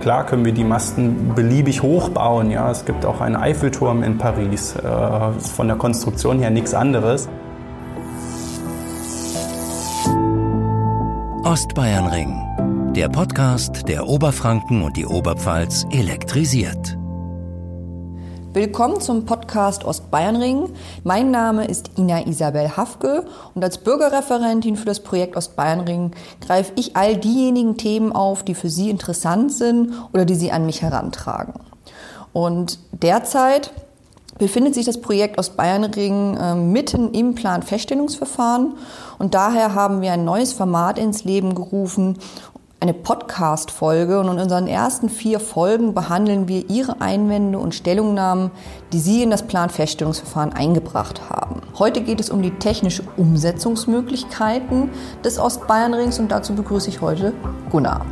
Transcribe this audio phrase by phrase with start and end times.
[0.00, 2.50] Klar können wir die Masten beliebig hochbauen.
[2.50, 4.74] Ja, es gibt auch einen Eiffelturm in Paris.
[4.76, 7.28] Äh, von der Konstruktion her nichts anderes.
[11.44, 16.99] Ostbayernring, der Podcast, der Oberfranken und die Oberpfalz elektrisiert.
[18.52, 20.70] Willkommen zum Podcast Ostbayernring.
[21.04, 23.24] Mein Name ist Ina Isabel Hafke
[23.54, 26.10] und als Bürgerreferentin für das Projekt Ostbayernring
[26.40, 30.66] greife ich all diejenigen Themen auf, die für Sie interessant sind oder die Sie an
[30.66, 31.60] mich herantragen.
[32.32, 33.70] Und derzeit
[34.40, 38.74] befindet sich das Projekt Ostbayernring äh, mitten im Planfeststellungsverfahren
[39.18, 42.18] und daher haben wir ein neues Format ins Leben gerufen
[42.82, 48.50] eine Podcast-Folge und in unseren ersten vier Folgen behandeln wir Ihre Einwände und Stellungnahmen,
[48.94, 51.60] die Sie in das Planfeststellungsverfahren eingebracht haben.
[51.78, 54.88] Heute geht es um die technische Umsetzungsmöglichkeiten
[55.22, 57.34] des Ostbayernrings und dazu begrüße ich heute
[57.70, 58.06] Gunnar.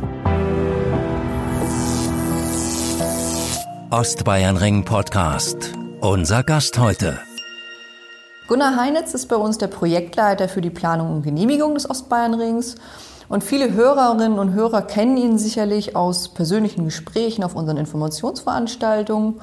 [3.89, 5.73] Ostbayernring Podcast.
[5.99, 7.19] Unser Gast heute.
[8.47, 12.75] Gunnar Heinitz ist bei uns der Projektleiter für die Planung und Genehmigung des Ostbayernrings
[13.29, 19.39] und viele Hörerinnen und Hörer kennen ihn sicherlich aus persönlichen Gesprächen auf unseren Informationsveranstaltungen.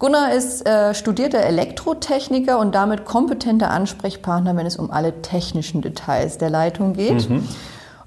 [0.00, 6.38] Gunnar ist äh, studierter Elektrotechniker und damit kompetenter Ansprechpartner, wenn es um alle technischen Details
[6.38, 7.30] der Leitung geht.
[7.30, 7.46] Mhm.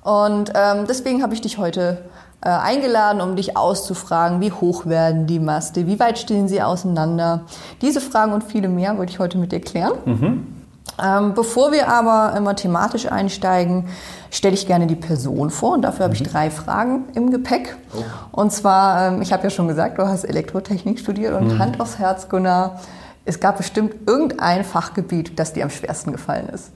[0.04, 2.00] Und ähm, deswegen habe ich dich heute
[2.42, 7.46] äh, eingeladen, um dich auszufragen, wie hoch werden die Maste, wie weit stehen sie auseinander.
[7.82, 9.94] Diese Fragen und viele mehr wollte ich heute mit dir klären.
[10.04, 10.63] Mhm.
[11.02, 13.88] Ähm, bevor wir aber immer thematisch einsteigen,
[14.32, 16.28] stelle ich gerne die Person vor und dafür habe ich mhm.
[16.28, 17.76] drei Fragen im Gepäck.
[17.96, 18.04] Oh.
[18.32, 21.60] Und zwar, ähm, ich habe ja schon gesagt, du hast Elektrotechnik studiert und mhm.
[21.60, 22.80] Hand aufs Herz, Gunnar,
[23.26, 26.72] es gab bestimmt irgendein Fachgebiet, das dir am schwersten gefallen ist.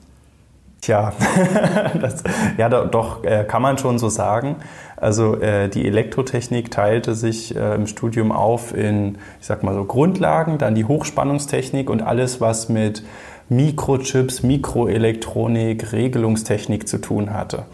[0.82, 1.12] Tja,
[2.02, 2.24] das,
[2.58, 4.58] ja, doch äh, kann man schon so sagen.
[4.96, 9.86] Also äh, die Elektrotechnik teilte sich äh, im Studium auf in, ich sag mal so
[9.86, 13.04] Grundlagen, dann die Hochspannungstechnik und alles, was mit
[13.50, 17.66] Mikrochips, Mikroelektronik, Regelungstechnik zu tun hatte.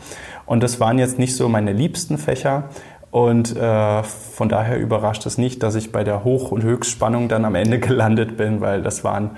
[0.46, 2.66] Und das waren jetzt nicht so meine liebsten Fächer.
[3.12, 7.46] Und äh, von daher überrascht es nicht, dass ich bei der Hoch- und Höchstspannung dann
[7.46, 9.32] am Ende gelandet bin, weil das waren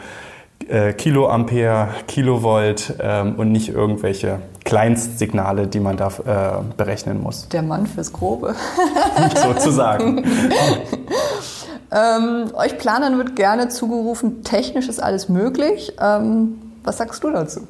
[0.68, 7.50] äh, Kiloampere, Kilovolt ähm, und nicht irgendwelche Kleinstsignale, die man da äh, berechnen muss.
[7.50, 8.56] Der Mann fürs Grobe.
[9.36, 10.24] Sozusagen.
[11.92, 15.94] Ähm, euch Planern wird gerne zugerufen, technisch ist alles möglich.
[16.00, 17.68] Ähm, was sagst du dazu?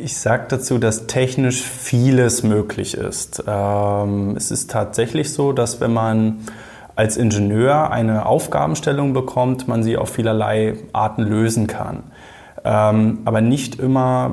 [0.00, 3.42] Ich sage dazu, dass technisch vieles möglich ist.
[3.46, 6.46] Ähm, es ist tatsächlich so, dass wenn man
[6.94, 12.04] als Ingenieur eine Aufgabenstellung bekommt, man sie auf vielerlei Arten lösen kann.
[12.64, 14.32] Ähm, aber nicht immer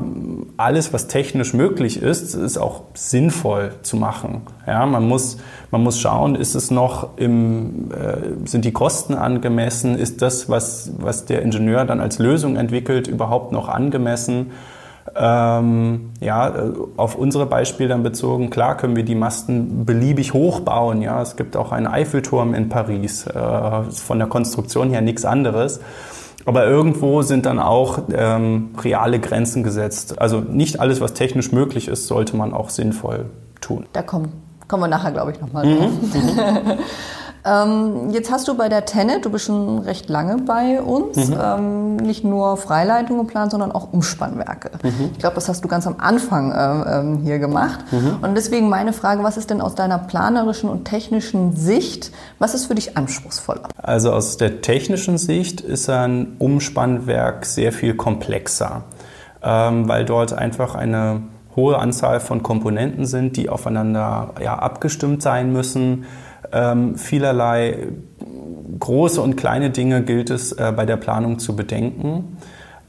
[0.58, 4.42] alles, was technisch möglich ist, ist auch sinnvoll zu machen.
[4.66, 5.38] Ja, man, muss,
[5.70, 9.98] man muss schauen, ist es noch im, äh, sind die Kosten angemessen?
[9.98, 14.52] Ist das, was, was der Ingenieur dann als Lösung entwickelt, überhaupt noch angemessen?
[15.16, 21.02] Ähm, ja, äh, auf unsere Beispiele dann bezogen, klar können wir die Masten beliebig hochbauen.
[21.02, 23.28] Ja, es gibt auch einen Eiffelturm in Paris.
[23.28, 25.80] Äh, von der Konstruktion her nichts anderes.
[26.46, 30.20] Aber irgendwo sind dann auch ähm, reale Grenzen gesetzt.
[30.22, 33.26] Also nicht alles, was technisch möglich ist, sollte man auch sinnvoll
[33.62, 33.88] tun.
[33.94, 34.32] Da kommen,
[34.68, 35.92] kommen wir nachher, glaube ich, nochmal drauf.
[36.14, 36.78] Mhm.
[37.46, 41.38] Ähm, jetzt hast du bei der Tenet, du bist schon recht lange bei uns, mhm.
[41.40, 44.72] ähm, nicht nur Freileitung geplant, sondern auch Umspannwerke.
[44.82, 45.12] Mhm.
[45.14, 47.86] Ich glaube, das hast du ganz am Anfang äh, ähm, hier gemacht.
[47.92, 48.18] Mhm.
[48.24, 52.66] Und deswegen meine Frage, was ist denn aus deiner planerischen und technischen Sicht, was ist
[52.66, 53.70] für dich anspruchsvoller?
[53.78, 58.86] Also aus der technischen Sicht ist ein Umspannwerk sehr viel komplexer,
[59.44, 61.22] ähm, weil dort einfach eine
[61.56, 66.06] hohe Anzahl von Komponenten sind, die aufeinander ja, abgestimmt sein müssen
[66.52, 67.88] ähm, vielerlei
[68.80, 72.38] große und kleine Dinge gilt es äh, bei der Planung zu bedenken.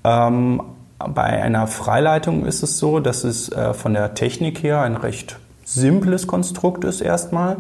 [0.05, 0.63] Ähm,
[0.99, 5.39] bei einer Freileitung ist es so, dass es äh, von der Technik her ein recht
[5.65, 7.59] simples Konstrukt ist erstmal.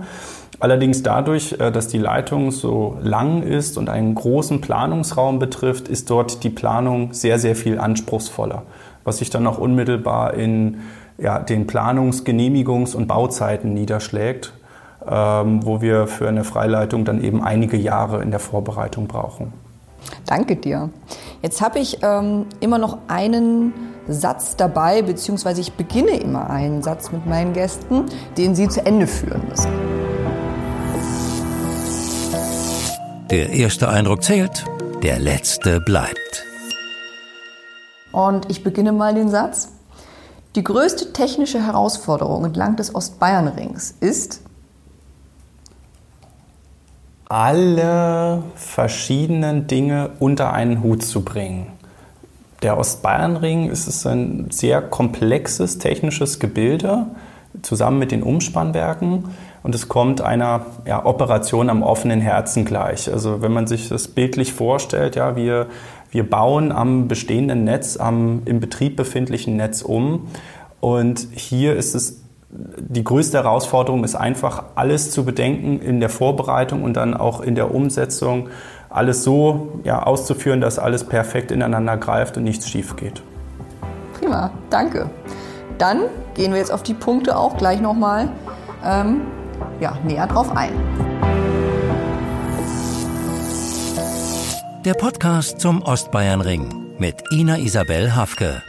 [0.59, 6.09] Allerdings dadurch, äh, dass die Leitung so lang ist und einen großen Planungsraum betrifft, ist
[6.09, 8.62] dort die Planung sehr, sehr viel anspruchsvoller,
[9.05, 10.79] was sich dann auch unmittelbar in
[11.19, 14.53] ja, den Planungs-, Genehmigungs- und Bauzeiten niederschlägt
[15.06, 19.53] wo wir für eine Freileitung dann eben einige Jahre in der Vorbereitung brauchen.
[20.26, 20.91] Danke dir.
[21.43, 23.73] Jetzt habe ich ähm, immer noch einen
[24.08, 28.05] Satz dabei, beziehungsweise ich beginne immer einen Satz mit meinen Gästen,
[28.37, 29.70] den sie zu Ende führen müssen.
[33.31, 34.64] Der erste Eindruck zählt,
[35.02, 36.44] der letzte bleibt.
[38.12, 39.69] Und ich beginne mal den Satz.
[40.55, 44.41] Die größte technische Herausforderung entlang des Ostbayernrings ist,
[47.28, 51.69] alle verschiedenen Dinge unter einen Hut zu bringen.
[52.62, 57.06] Der Ostbayernring ist ein sehr komplexes technisches Gebilde,
[57.62, 59.25] zusammen mit den Umspannwerken.
[59.62, 63.12] Und es kommt einer ja, Operation am offenen Herzen gleich.
[63.12, 65.67] Also wenn man sich das bildlich vorstellt, ja, wir,
[66.11, 70.28] wir bauen am bestehenden Netz, am im Betrieb befindlichen Netz um.
[70.81, 72.20] Und hier ist es
[72.79, 77.55] die größte Herausforderung ist einfach, alles zu bedenken in der Vorbereitung und dann auch in
[77.55, 78.49] der Umsetzung,
[78.88, 83.23] alles so ja, auszuführen, dass alles perfekt ineinander greift und nichts schief geht.
[84.19, 85.11] Prima, danke.
[85.79, 86.03] Dann
[86.35, 88.29] gehen wir jetzt auf die Punkte auch gleich nochmal
[88.85, 89.23] ähm,
[89.81, 90.73] ja, näher drauf ein.
[94.85, 98.62] Der Podcast zum Ostbayernring mit Ina Isabel Hafke.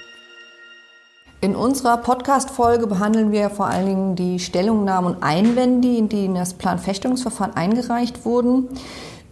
[1.39, 6.55] In unserer Podcast-Folge behandeln wir vor allen Dingen die Stellungnahmen und Einwände, die in das
[6.55, 8.69] Planfeststellungsverfahren eingereicht wurden.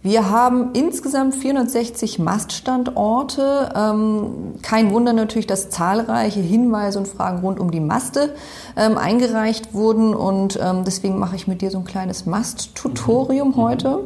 [0.04, 3.72] Wir haben insgesamt 460 Maststandorte.
[3.74, 8.36] Ähm, kein Wunder natürlich, dass zahlreiche Hinweise und Fragen rund um die Maste
[8.76, 10.14] ähm, eingereicht wurden.
[10.14, 13.56] Und ähm, deswegen mache ich mit dir so ein kleines Mast-Tutorium mhm.
[13.56, 13.98] heute.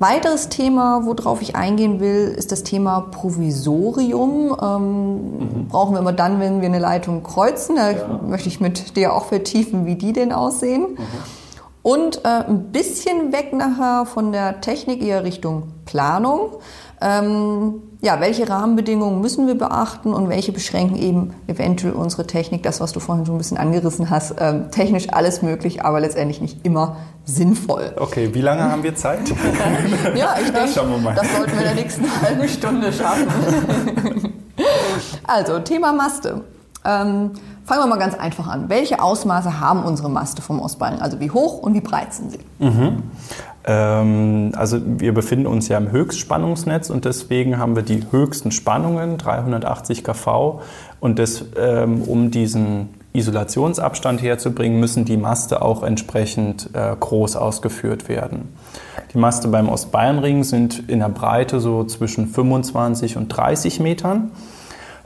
[0.00, 4.56] Weiteres Thema, worauf ich eingehen will, ist das Thema Provisorium.
[4.60, 5.68] Ähm, mhm.
[5.68, 7.76] Brauchen wir immer dann, wenn wir eine Leitung kreuzen.
[7.76, 8.20] Da ja.
[8.24, 10.82] möchte ich mit dir auch vertiefen, wie die denn aussehen.
[10.82, 10.98] Mhm.
[11.82, 16.50] Und äh, ein bisschen weg nachher von der Technik eher Richtung Planung.
[17.00, 22.80] Ähm, ja, welche Rahmenbedingungen müssen wir beachten und welche beschränken eben eventuell unsere Technik, das,
[22.80, 26.64] was du vorhin schon ein bisschen angerissen hast, ähm, technisch alles möglich, aber letztendlich nicht
[26.64, 27.92] immer sinnvoll.
[27.96, 29.28] Okay, wie lange haben wir Zeit?
[30.14, 33.26] ja, ich denke, das sollten wir in der nächsten halben Stunde schaffen.
[35.26, 36.42] also, Thema Maste.
[36.84, 37.32] Ähm,
[37.68, 38.70] Fangen wir mal ganz einfach an.
[38.70, 41.02] Welche Ausmaße haben unsere Maste vom Ostbein?
[41.02, 42.38] Also wie hoch und wie breit sind sie?
[42.60, 43.02] Mhm.
[43.68, 49.18] Ähm, also wir befinden uns ja im Höchstspannungsnetz und deswegen haben wir die höchsten Spannungen,
[49.18, 50.60] 380 kV.
[51.00, 58.08] Und das, ähm, um diesen Isolationsabstand herzubringen, müssen die Maste auch entsprechend äh, groß ausgeführt
[58.08, 58.48] werden.
[59.12, 64.30] Die Maste beim Ostbayernring sind in der Breite so zwischen 25 und 30 Metern.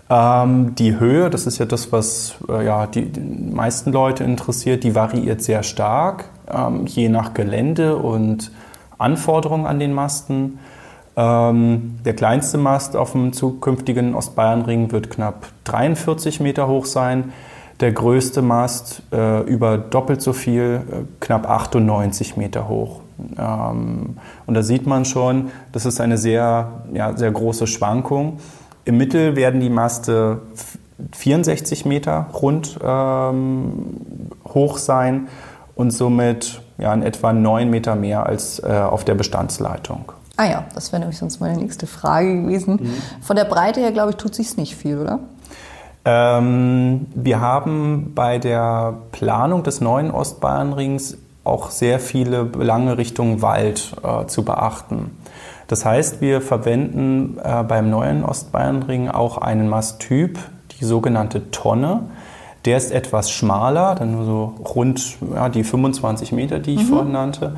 [0.08, 4.84] Ähm, die Höhe, das ist ja das, was äh, ja, die, die, meisten Leute interessiert,
[4.84, 8.50] die variiert sehr stark, ähm, je nach Gelände und
[8.98, 10.58] Anforderungen an den Masten.
[11.14, 17.32] Ähm, der kleinste Mast auf dem zukünftigen Ostbayernring wird knapp 43 Meter hoch sein.
[17.80, 23.00] Der größte Mast äh, über doppelt so viel, äh, knapp 98 Meter hoch.
[23.38, 24.16] Ähm,
[24.46, 28.38] und da sieht man schon, das ist eine sehr, ja, sehr große Schwankung.
[28.84, 30.42] Im Mittel werden die Maste
[31.12, 35.28] 64 Meter rund ähm, hoch sein
[35.74, 40.12] und somit ja, in etwa 9 Meter mehr als äh, auf der Bestandsleitung.
[40.36, 42.78] Ah ja, das wäre nämlich sonst meine nächste Frage gewesen.
[42.82, 43.02] Mhm.
[43.20, 45.20] Von der Breite her, glaube ich, tut sich nicht viel, oder?
[46.04, 53.94] Ähm, wir haben bei der Planung des neuen Ostbayernrings auch sehr viele Belange Richtung Wald
[54.02, 55.16] äh, zu beachten.
[55.68, 60.38] Das heißt, wir verwenden äh, beim neuen Ostbayernring auch einen Masttyp,
[60.78, 62.02] die sogenannte Tonne.
[62.64, 66.86] Der ist etwas schmaler, dann nur so rund ja, die 25 Meter, die ich mhm.
[66.86, 67.56] vorhin nannte,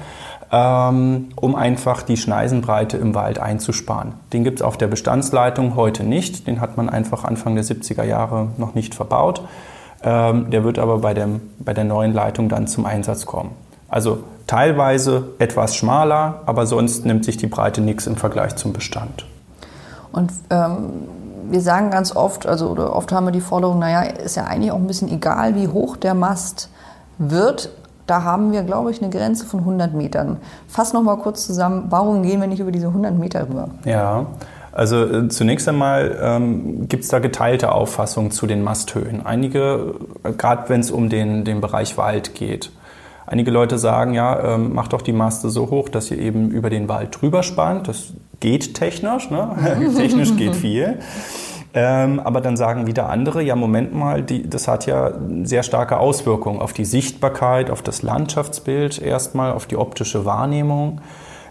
[0.51, 4.15] ähm, um einfach die Schneisenbreite im Wald einzusparen.
[4.33, 6.47] Den gibt es auf der Bestandsleitung heute nicht.
[6.47, 9.43] Den hat man einfach Anfang der 70er Jahre noch nicht verbaut.
[10.03, 13.51] Ähm, der wird aber bei, dem, bei der neuen Leitung dann zum Einsatz kommen.
[13.89, 19.25] Also teilweise etwas schmaler, aber sonst nimmt sich die Breite nichts im Vergleich zum Bestand.
[20.13, 21.09] Und ähm,
[21.51, 24.73] wir sagen ganz oft, also oder oft haben wir die Forderung, naja, ist ja eigentlich
[24.73, 26.71] auch ein bisschen egal, wie hoch der Mast
[27.19, 27.71] wird.
[28.07, 30.39] Da haben wir, glaube ich, eine Grenze von 100 Metern.
[30.69, 33.69] Fass noch mal kurz zusammen, warum gehen wir nicht über diese 100 Meter rüber?
[33.85, 34.27] Ja,
[34.73, 39.25] also äh, zunächst einmal ähm, gibt es da geteilte Auffassungen zu den Masthöhen.
[39.25, 42.71] Einige, äh, gerade wenn es um den, den Bereich Wald geht,
[43.27, 46.69] Einige Leute sagen, ja, ähm, macht doch die Maste so hoch, dass ihr eben über
[46.69, 47.89] den Wald drüber spannt.
[47.89, 49.51] Das geht technisch, ne?
[49.97, 50.99] technisch geht viel.
[51.77, 55.13] Ähm, aber dann sagen wieder andere, ja, Moment mal, die, das hat ja
[55.43, 61.01] sehr starke Auswirkungen auf die Sichtbarkeit, auf das Landschaftsbild erstmal, auf die optische Wahrnehmung.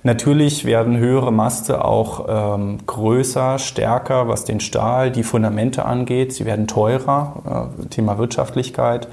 [0.04, 2.26] Natürlich werden höhere Maste auch
[2.56, 6.34] ähm, größer, stärker, was den Stahl, die Fundamente angeht.
[6.34, 9.08] Sie werden teurer, äh, Thema Wirtschaftlichkeit.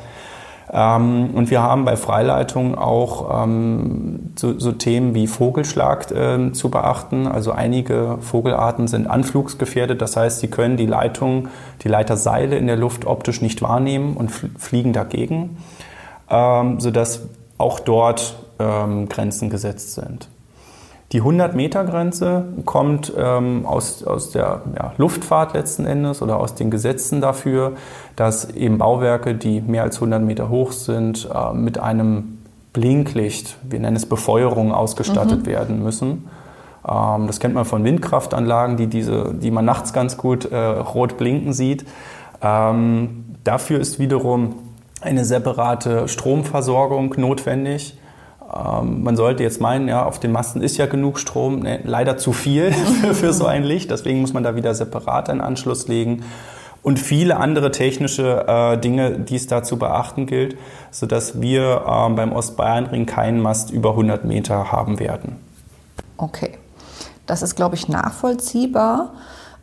[0.72, 6.70] Ähm, und wir haben bei Freileitung auch ähm, so, so, Themen wie Vogelschlag äh, zu
[6.70, 7.26] beachten.
[7.26, 10.00] Also einige Vogelarten sind anflugsgefährdet.
[10.00, 11.48] Das heißt, sie können die Leitung,
[11.82, 15.58] die Leiterseile in der Luft optisch nicht wahrnehmen und fliegen dagegen,
[16.30, 17.22] ähm, sodass
[17.58, 20.28] auch dort ähm, Grenzen gesetzt sind.
[21.12, 27.20] Die 100-Meter-Grenze kommt ähm, aus, aus der ja, Luftfahrt letzten Endes oder aus den Gesetzen
[27.20, 27.72] dafür,
[28.14, 32.38] dass eben Bauwerke, die mehr als 100 Meter hoch sind, äh, mit einem
[32.72, 35.46] Blinklicht, wir nennen es Befeuerung, ausgestattet mhm.
[35.46, 36.28] werden müssen.
[36.88, 41.16] Ähm, das kennt man von Windkraftanlagen, die, diese, die man nachts ganz gut äh, rot
[41.16, 41.84] blinken sieht.
[42.40, 44.54] Ähm, dafür ist wiederum
[45.00, 47.98] eine separate Stromversorgung notwendig.
[48.52, 52.16] Ähm, man sollte jetzt meinen, ja, auf den Masten ist ja genug Strom, ne, leider
[52.16, 52.72] zu viel
[53.12, 56.24] für so ein Licht, deswegen muss man da wieder separat einen Anschluss legen
[56.82, 60.56] und viele andere technische äh, Dinge, die es da zu beachten gilt,
[60.90, 65.36] sodass wir äh, beim Ostbayernring keinen Mast über 100 Meter haben werden.
[66.16, 66.52] Okay,
[67.26, 69.12] das ist, glaube ich, nachvollziehbar.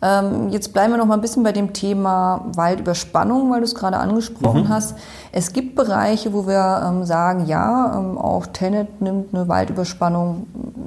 [0.01, 3.74] Ähm, jetzt bleiben wir noch mal ein bisschen bei dem Thema Waldüberspannung, weil du es
[3.74, 4.70] gerade angesprochen mhm.
[4.70, 4.96] hast.
[5.32, 10.46] Es gibt Bereiche, wo wir ähm, sagen, ja, ähm, auch Tenet nimmt eine Waldüberspannung,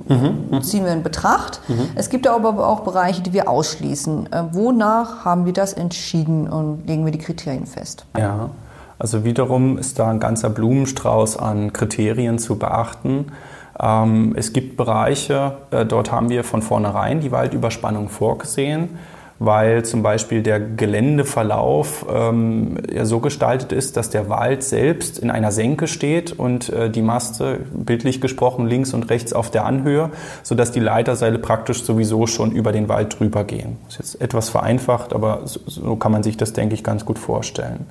[0.08, 0.48] mhm.
[0.50, 0.62] mhm.
[0.62, 1.60] ziehen wir in Betracht.
[1.68, 1.88] Mhm.
[1.96, 4.28] Es gibt aber auch Bereiche, die wir ausschließen.
[4.52, 8.04] Wonach haben wir das entschieden und legen wir die Kriterien fest?
[8.16, 8.50] Ja,
[8.98, 13.32] also wiederum ist da ein ganzer Blumenstrauß an Kriterien zu beachten.
[13.80, 18.98] Ähm, es gibt Bereiche, äh, dort haben wir von vornherein die Waldüberspannung vorgesehen,
[19.38, 25.30] weil zum Beispiel der Geländeverlauf ähm, ja so gestaltet ist, dass der Wald selbst in
[25.30, 30.10] einer Senke steht und äh, die Maste, bildlich gesprochen, links und rechts auf der Anhöhe,
[30.42, 33.78] sodass die Leiterseile praktisch sowieso schon über den Wald drüber gehen.
[33.86, 37.06] Das ist jetzt etwas vereinfacht, aber so, so kann man sich das, denke ich, ganz
[37.06, 37.86] gut vorstellen.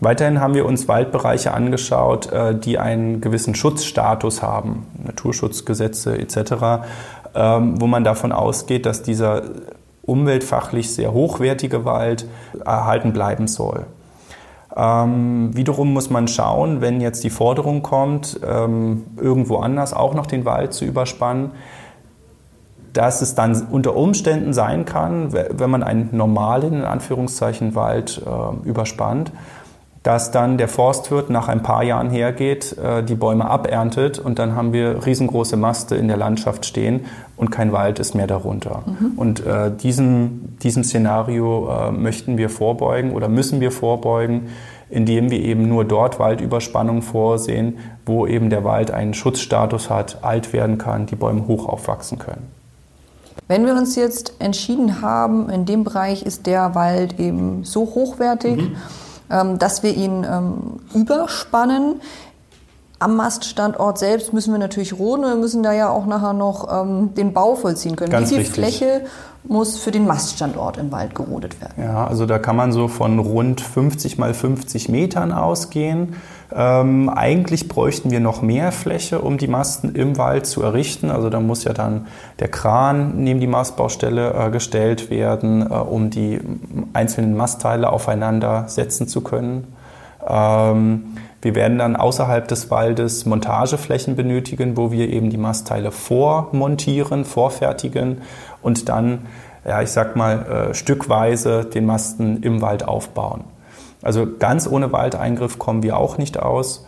[0.00, 6.84] Weiterhin haben wir uns Waldbereiche angeschaut, äh, die einen gewissen Schutzstatus haben, Naturschutzgesetze etc.,
[7.34, 9.42] ähm, wo man davon ausgeht, dass dieser
[10.02, 12.26] umweltfachlich sehr hochwertige Wald
[12.64, 13.86] erhalten bleiben soll.
[14.76, 20.26] Ähm, wiederum muss man schauen, wenn jetzt die Forderung kommt, ähm, irgendwo anders auch noch
[20.26, 21.50] den Wald zu überspannen,
[22.92, 28.68] dass es dann unter Umständen sein kann, wenn man einen normalen, in Anführungszeichen, Wald äh,
[28.68, 29.32] überspannt,
[30.08, 34.56] dass dann der Forstwirt nach ein paar Jahren hergeht, äh, die Bäume aberntet und dann
[34.56, 37.04] haben wir riesengroße Maste in der Landschaft stehen
[37.36, 38.84] und kein Wald ist mehr darunter.
[38.86, 39.12] Mhm.
[39.18, 44.48] Und äh, diesem, diesem Szenario äh, möchten wir vorbeugen oder müssen wir vorbeugen,
[44.88, 50.54] indem wir eben nur dort Waldüberspannung vorsehen, wo eben der Wald einen Schutzstatus hat, alt
[50.54, 52.46] werden kann, die Bäume hoch aufwachsen können.
[53.46, 58.56] Wenn wir uns jetzt entschieden haben, in dem Bereich ist der Wald eben so hochwertig,
[58.56, 58.76] mhm
[59.28, 62.00] dass wir ihn ähm, überspannen.
[63.00, 66.82] Am Maststandort selbst müssen wir natürlich roden und wir müssen da ja auch nachher noch
[66.82, 68.10] ähm, den Bau vollziehen können.
[68.10, 68.64] Ganz Wie viel richtig.
[68.78, 69.04] Fläche
[69.44, 71.74] muss für den Maststandort im Wald gerodet werden?
[71.82, 76.14] Ja, also da kann man so von rund 50 mal 50 Metern ausgehen.
[76.54, 81.10] Ähm, eigentlich bräuchten wir noch mehr Fläche, um die Masten im Wald zu errichten.
[81.10, 82.06] Also da muss ja dann
[82.38, 86.40] der Kran neben die Mastbaustelle äh, gestellt werden, äh, um die
[86.94, 89.66] einzelnen Mastteile aufeinander setzen zu können.
[90.26, 97.26] Ähm, wir werden dann außerhalb des Waldes Montageflächen benötigen, wo wir eben die Mastteile vormontieren,
[97.26, 98.22] vorfertigen
[98.62, 99.26] und dann,
[99.66, 103.44] ja, ich sag mal, äh, stückweise den Masten im Wald aufbauen.
[104.02, 106.84] Also ganz ohne Waldeingriff kommen wir auch nicht aus.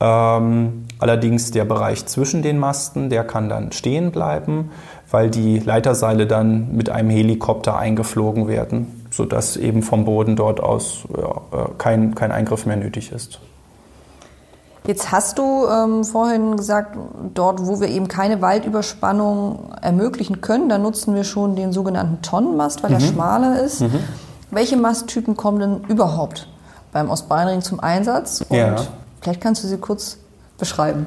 [0.00, 4.70] Ähm, allerdings der Bereich zwischen den Masten, der kann dann stehen bleiben,
[5.10, 11.04] weil die Leiterseile dann mit einem Helikopter eingeflogen werden, sodass eben vom Boden dort aus
[11.16, 13.40] ja, äh, kein, kein Eingriff mehr nötig ist.
[14.86, 16.96] Jetzt hast du ähm, vorhin gesagt,
[17.34, 22.82] dort, wo wir eben keine Waldüberspannung ermöglichen können, da nutzen wir schon den sogenannten Tonnenmast,
[22.82, 22.96] weil mhm.
[22.96, 23.80] er schmaler ist.
[23.82, 23.98] Mhm.
[24.50, 26.48] Welche Masttypen kommen denn überhaupt
[26.92, 28.44] beim Ostbayernring zum Einsatz?
[28.48, 28.76] Und ja.
[29.20, 30.18] vielleicht kannst du sie kurz
[30.58, 31.06] beschreiben.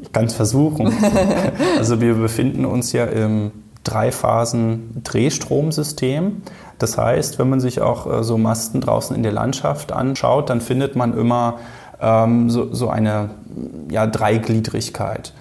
[0.00, 0.92] Ich kann es versuchen.
[1.78, 3.50] also wir befinden uns ja im
[3.84, 6.42] Dreiphasen-Drehstromsystem.
[6.78, 10.60] Das heißt, wenn man sich auch äh, so Masten draußen in der Landschaft anschaut, dann
[10.60, 11.58] findet man immer
[12.00, 13.30] ähm, so, so, eine
[13.90, 15.32] ja, Dreigliedrigkeit.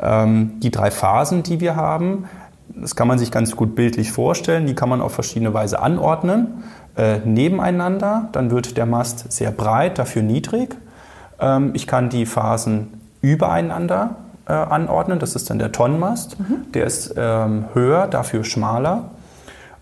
[0.00, 2.28] Ähm, die drei Phasen, die wir haben,
[2.68, 4.66] das kann man sich ganz gut bildlich vorstellen.
[4.66, 6.64] Die kann man auf verschiedene Weise anordnen.
[6.96, 10.76] Äh, nebeneinander, dann wird der Mast sehr breit, dafür niedrig.
[11.40, 14.16] Ähm, ich kann die Phasen übereinander
[14.46, 15.18] äh, anordnen.
[15.18, 16.38] Das ist dann der Tonnenmast.
[16.38, 16.72] Mhm.
[16.72, 19.10] Der ist ähm, höher, dafür schmaler.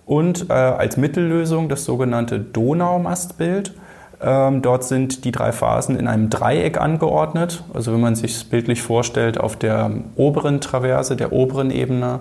[0.07, 3.75] Und äh, als Mittellösung das sogenannte Donaumastbild.
[4.21, 7.65] Ähm, dort sind die drei Phasen in einem Dreieck angeordnet.
[7.75, 12.21] Also wenn man sich es bildlich vorstellt, auf der oberen Traverse, der oberen Ebene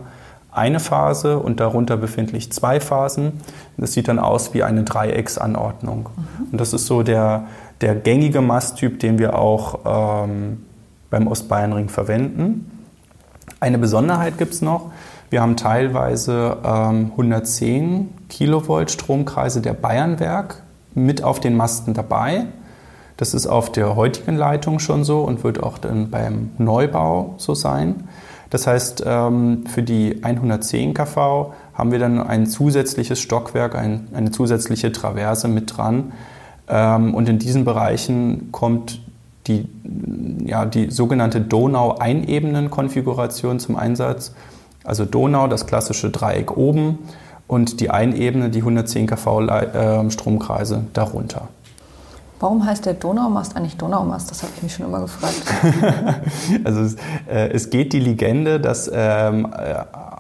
[0.52, 3.42] eine Phase und darunter befindlich zwei Phasen.
[3.78, 6.10] Das sieht dann aus wie eine Dreiecksanordnung.
[6.16, 6.48] Mhm.
[6.52, 7.46] Und das ist so der,
[7.80, 10.66] der gängige Masttyp, den wir auch ähm,
[11.10, 12.80] beim Ostbayernring verwenden.
[13.60, 14.92] Eine Besonderheit gibt es noch.
[15.30, 20.62] Wir haben teilweise ähm, 110 Kilovolt Stromkreise der Bayernwerk
[20.94, 22.48] mit auf den Masten dabei.
[23.16, 27.54] Das ist auf der heutigen Leitung schon so und wird auch dann beim Neubau so
[27.54, 28.08] sein.
[28.52, 34.92] Das heißt, ähm, für die 110 kV haben wir dann ein zusätzliches Stockwerk, eine zusätzliche
[34.92, 36.12] Traverse mit dran.
[36.68, 39.02] Ähm, und in diesen Bereichen kommt
[39.48, 39.68] die,
[40.46, 44.36] ja, die sogenannte Donau-Einebenen-Konfiguration zum Einsatz.
[44.84, 47.00] Also Donau, das klassische Dreieck oben
[47.48, 51.48] und die Einebene, die 110 kV äh, Stromkreise darunter.
[52.42, 54.32] Warum heißt der Donaumast eigentlich Donaumast?
[54.32, 55.44] Das habe ich mich schon immer gefragt.
[56.64, 56.96] also es,
[57.30, 59.76] äh, es, geht die Legende, dass ähm, äh,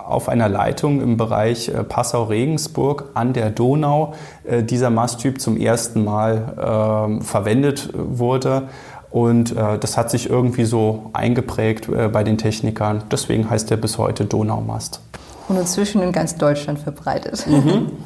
[0.05, 4.13] auf einer Leitung im Bereich äh, Passau-Regensburg an der Donau
[4.43, 8.69] äh, dieser Masttyp zum ersten Mal ähm, verwendet wurde.
[9.09, 13.01] Und äh, das hat sich irgendwie so eingeprägt äh, bei den Technikern.
[13.11, 15.01] Deswegen heißt er bis heute Donaumast.
[15.47, 17.47] Und inzwischen in ganz Deutschland verbreitet.
[17.47, 17.93] Mhm.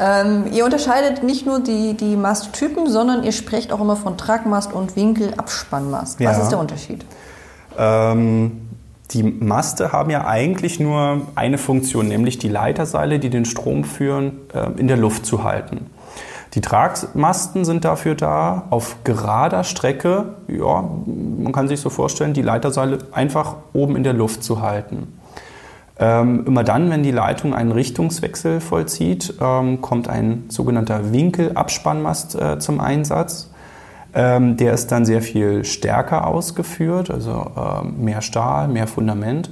[0.00, 4.72] Ähm, ihr unterscheidet nicht nur die, die Masttypen, sondern ihr sprecht auch immer von Tragmast
[4.72, 6.18] und Winkelabspannmast.
[6.20, 6.42] Was ja.
[6.42, 7.04] ist der Unterschied?
[7.76, 8.62] Ähm,
[9.10, 14.38] die Maste haben ja eigentlich nur eine Funktion, nämlich die Leiterseile, die den Strom führen,
[14.54, 15.90] äh, in der Luft zu halten.
[16.54, 22.42] Die Tragmasten sind dafür da, auf gerader Strecke, ja, man kann sich so vorstellen, die
[22.42, 25.19] Leiterseile einfach oben in der Luft zu halten.
[26.02, 32.58] Ähm, immer dann, wenn die Leitung einen Richtungswechsel vollzieht, ähm, kommt ein sogenannter Winkelabspannmast äh,
[32.58, 33.50] zum Einsatz.
[34.14, 39.50] Ähm, der ist dann sehr viel stärker ausgeführt, also ähm, mehr Stahl, mehr Fundament,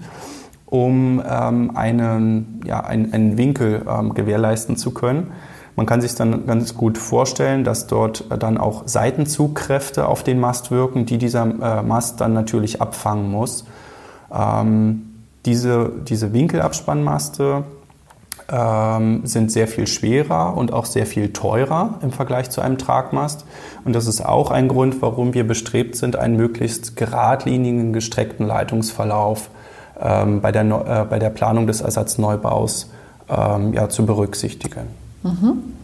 [0.64, 5.32] um ähm, einen, ja, einen, einen Winkel ähm, gewährleisten zu können.
[5.76, 10.70] Man kann sich dann ganz gut vorstellen, dass dort dann auch Seitenzugkräfte auf den Mast
[10.70, 13.66] wirken, die dieser äh, Mast dann natürlich abfangen muss.
[14.34, 15.07] Ähm,
[15.48, 17.64] diese, diese Winkelabspannmaste
[18.50, 23.46] ähm, sind sehr viel schwerer und auch sehr viel teurer im Vergleich zu einem Tragmast.
[23.86, 29.48] Und das ist auch ein Grund, warum wir bestrebt sind, einen möglichst geradlinigen, gestreckten Leitungsverlauf
[30.00, 32.90] ähm, bei, der, äh, bei der Planung des Ersatzneubaus
[33.30, 34.88] ähm, ja, zu berücksichtigen.
[35.22, 35.77] Mhm.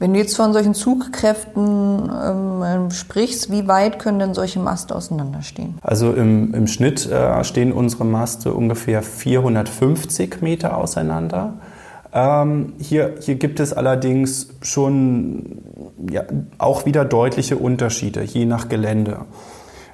[0.00, 5.78] Wenn du jetzt von solchen Zugkräften ähm, sprichst, wie weit können denn solche Maste auseinanderstehen?
[5.82, 11.54] Also im, im Schnitt äh, stehen unsere Maste ungefähr 450 Meter auseinander.
[12.12, 15.62] Ähm, hier, hier gibt es allerdings schon
[16.10, 16.22] ja,
[16.58, 19.22] auch wieder deutliche Unterschiede, je nach Gelände.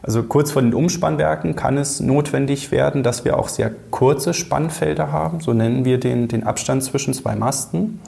[0.02, 5.10] Also kurz vor den Umspannwerken kann es notwendig werden, dass wir auch sehr kurze Spannfelder
[5.10, 5.40] haben.
[5.40, 8.00] So nennen wir den, den Abstand zwischen zwei Masten.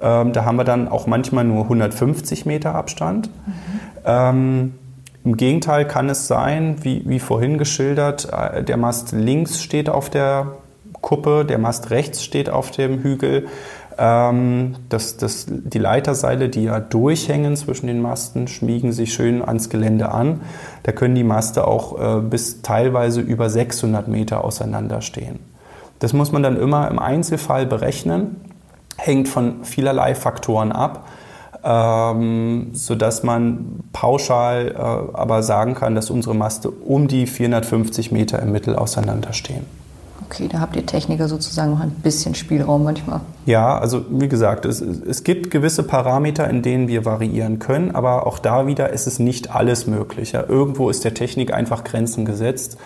[0.00, 3.28] Ähm, da haben wir dann auch manchmal nur 150 Meter Abstand.
[3.28, 3.52] Mhm.
[4.04, 4.74] Ähm,
[5.24, 10.10] Im Gegenteil kann es sein, wie, wie vorhin geschildert, äh, der Mast links steht auf
[10.10, 10.52] der
[11.00, 13.48] Kuppe, der Mast rechts steht auf dem Hügel.
[13.98, 19.70] Ähm, das, das, die Leiterseile, die ja durchhängen zwischen den Masten, schmiegen sich schön ans
[19.70, 20.42] Gelände an.
[20.84, 25.40] Da können die Maste auch äh, bis teilweise über 600 Meter auseinander stehen.
[25.98, 28.36] Das muss man dann immer im Einzelfall berechnen
[28.98, 31.08] hängt von vielerlei Faktoren ab,
[31.64, 38.40] ähm, sodass man pauschal äh, aber sagen kann, dass unsere Maste um die 450 Meter
[38.42, 39.64] im Mittel auseinanderstehen.
[40.30, 43.20] Okay, da habt ihr Techniker sozusagen noch ein bisschen Spielraum manchmal.
[43.46, 48.26] Ja, also wie gesagt, es, es gibt gewisse Parameter, in denen wir variieren können, aber
[48.26, 50.32] auch da wieder ist es nicht alles möglich.
[50.32, 52.76] Ja, irgendwo ist der Technik einfach Grenzen gesetzt.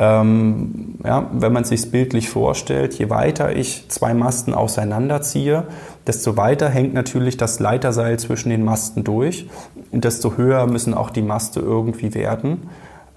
[0.00, 5.64] Ähm, ja, wenn man sich bildlich vorstellt, je weiter ich zwei Masten auseinanderziehe,
[6.06, 9.48] desto weiter hängt natürlich das Leiterseil zwischen den Masten durch
[9.90, 12.68] und desto höher müssen auch die Maste irgendwie werden,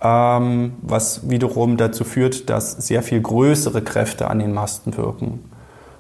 [0.02, 5.40] ähm, was wiederum dazu führt, dass sehr viel größere Kräfte an den Masten wirken.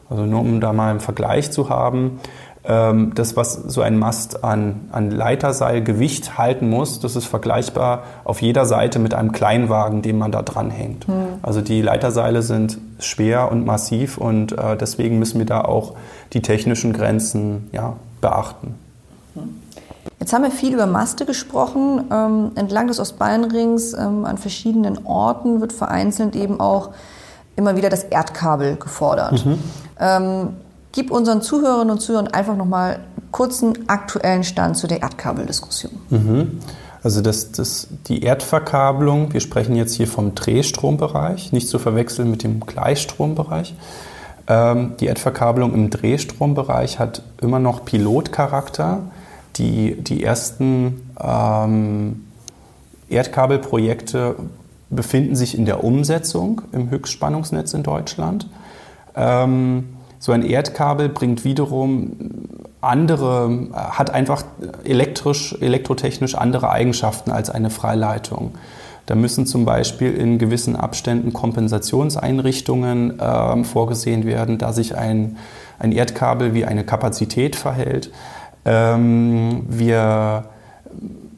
[0.09, 2.19] Also nur um da mal einen Vergleich zu haben,
[2.63, 8.65] das, was so ein Mast an, an Leiterseilgewicht halten muss, das ist vergleichbar auf jeder
[8.67, 11.07] Seite mit einem Kleinwagen, den man da dranhängt.
[11.07, 11.39] Mhm.
[11.41, 15.95] Also die Leiterseile sind schwer und massiv und äh, deswegen müssen wir da auch
[16.33, 18.75] die technischen Grenzen ja, beachten.
[20.19, 22.03] Jetzt haben wir viel über Maste gesprochen.
[22.11, 26.91] Ähm, entlang des Ostbayernrings ähm, an verschiedenen Orten wird vereinzelt eben auch
[27.55, 29.43] immer wieder das Erdkabel gefordert.
[29.43, 29.59] Mhm.
[29.99, 30.49] Ähm,
[30.91, 32.99] Gib unseren Zuhörerinnen und Zuhörern einfach nochmal
[33.31, 35.93] kurzen aktuellen Stand zu der Erdkabeldiskussion.
[36.09, 36.59] Mhm.
[37.03, 42.43] Also das, das, die Erdverkabelung, wir sprechen jetzt hier vom Drehstrombereich, nicht zu verwechseln mit
[42.43, 43.73] dem Gleichstrombereich.
[44.47, 48.99] Ähm, die Erdverkabelung im Drehstrombereich hat immer noch Pilotcharakter.
[49.55, 52.25] Die, die ersten ähm,
[53.09, 54.35] Erdkabelprojekte
[54.89, 58.47] befinden sich in der Umsetzung im Höchstspannungsnetz in Deutschland.
[59.15, 59.85] Ähm,
[60.21, 62.11] so ein Erdkabel bringt wiederum
[62.79, 64.43] andere, hat einfach
[64.83, 68.51] elektrisch, elektrotechnisch andere Eigenschaften als eine Freileitung.
[69.07, 75.37] Da müssen zum Beispiel in gewissen Abständen Kompensationseinrichtungen äh, vorgesehen werden, da sich ein,
[75.79, 78.11] ein Erdkabel wie eine Kapazität verhält.
[78.63, 80.45] Ähm, wir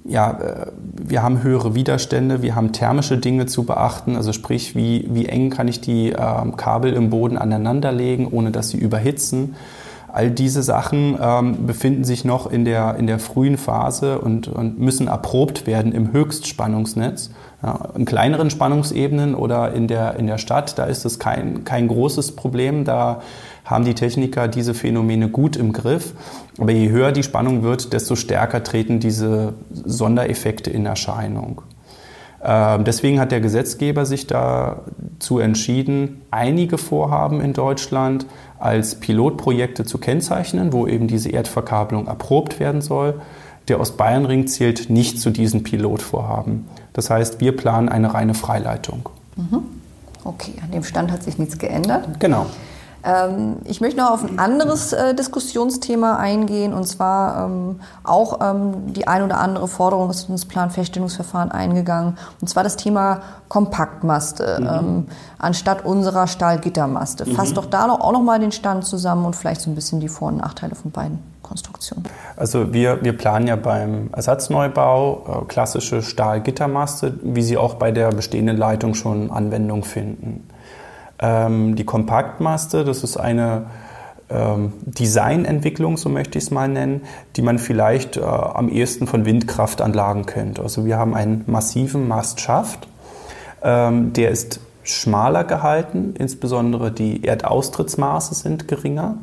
[0.06, 5.08] ja, äh, wir haben höhere Widerstände, wir haben thermische Dinge zu beachten, also sprich, wie,
[5.10, 9.56] wie eng kann ich die ähm, Kabel im Boden aneinanderlegen, ohne dass sie überhitzen.
[10.12, 14.80] All diese Sachen ähm, befinden sich noch in der, in der frühen Phase und, und
[14.80, 17.32] müssen erprobt werden im Höchstspannungsnetz.
[17.64, 21.88] Ja, in kleineren Spannungsebenen oder in der, in der Stadt, da ist es kein, kein
[21.88, 22.84] großes Problem.
[22.84, 23.22] Da
[23.66, 26.14] haben die Techniker diese Phänomene gut im Griff.
[26.58, 31.62] Aber je höher die Spannung wird, desto stärker treten diese Sondereffekte in Erscheinung.
[32.44, 38.26] Ähm, deswegen hat der Gesetzgeber sich dazu entschieden, einige Vorhaben in Deutschland
[38.60, 43.22] als Pilotprojekte zu kennzeichnen, wo eben diese Erdverkabelung erprobt werden soll.
[43.70, 46.68] Der Ostbayernring zählt nicht zu diesen Pilotvorhaben.
[46.92, 49.10] Das heißt, wir planen eine reine Freileitung.
[49.38, 49.60] Mhm.
[50.26, 52.20] Okay, an dem Stand hat sich nichts geändert.
[52.20, 52.46] Genau.
[53.04, 58.94] Ähm, ich möchte noch auf ein anderes äh, Diskussionsthema eingehen und zwar ähm, auch ähm,
[58.94, 64.68] die ein oder andere Forderung ist ins Planfeststellungsverfahren eingegangen und zwar das Thema Kompaktmaste mhm.
[64.68, 67.26] ähm, anstatt unserer Stahlgittermaste.
[67.26, 67.36] Mhm.
[67.36, 70.00] Fass doch da noch, auch noch mal den Stand zusammen und vielleicht so ein bisschen
[70.00, 72.06] die Vor- und Nachteile von beiden Konstruktionen.
[72.38, 78.10] Also wir, wir planen ja beim Ersatzneubau äh, klassische Stahlgittermaste, wie sie auch bei der
[78.12, 80.48] bestehenden Leitung schon Anwendung finden.
[81.24, 83.68] Ähm, die Kompaktmaste, das ist eine
[84.30, 87.02] ähm, Designentwicklung, so möchte ich es mal nennen,
[87.38, 90.60] die man vielleicht äh, am ehesten von Windkraftanlagen kennt.
[90.60, 92.90] Also wir haben einen massiven Mastschaft,
[93.64, 99.16] ähm, der ist schmaler gehalten, insbesondere die Erdaustrittsmaße sind geringer.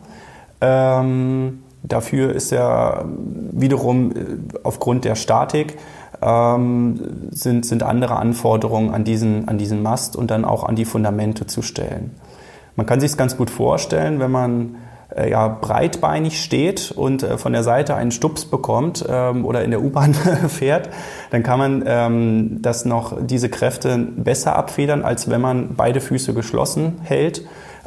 [0.62, 3.04] Ähm, dafür ist er
[3.52, 4.14] wiederum äh,
[4.62, 5.76] aufgrund der Statik
[6.22, 10.84] ähm, sind, sind andere Anforderungen an diesen, an diesen Mast und dann auch an die
[10.84, 12.12] Fundamente zu stellen.
[12.76, 14.76] Man kann sich es ganz gut vorstellen, wenn man
[15.14, 19.70] äh, ja, breitbeinig steht und äh, von der Seite einen Stups bekommt ähm, oder in
[19.70, 20.14] der U-Bahn
[20.48, 20.88] fährt,
[21.30, 26.32] dann kann man ähm, das noch diese Kräfte besser abfedern, als wenn man beide Füße
[26.32, 27.42] geschlossen hält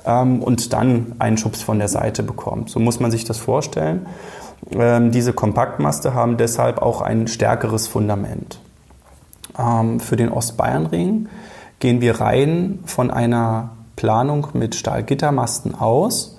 [0.05, 2.69] ähm, und dann einen Schubs von der Seite bekommt.
[2.69, 4.05] So muss man sich das vorstellen.
[4.71, 8.59] Ähm, diese Kompaktmaste haben deshalb auch ein stärkeres Fundament.
[9.57, 11.27] Ähm, für den Ostbayernring
[11.79, 16.37] gehen wir rein von einer Planung mit Stahlgittermasten aus,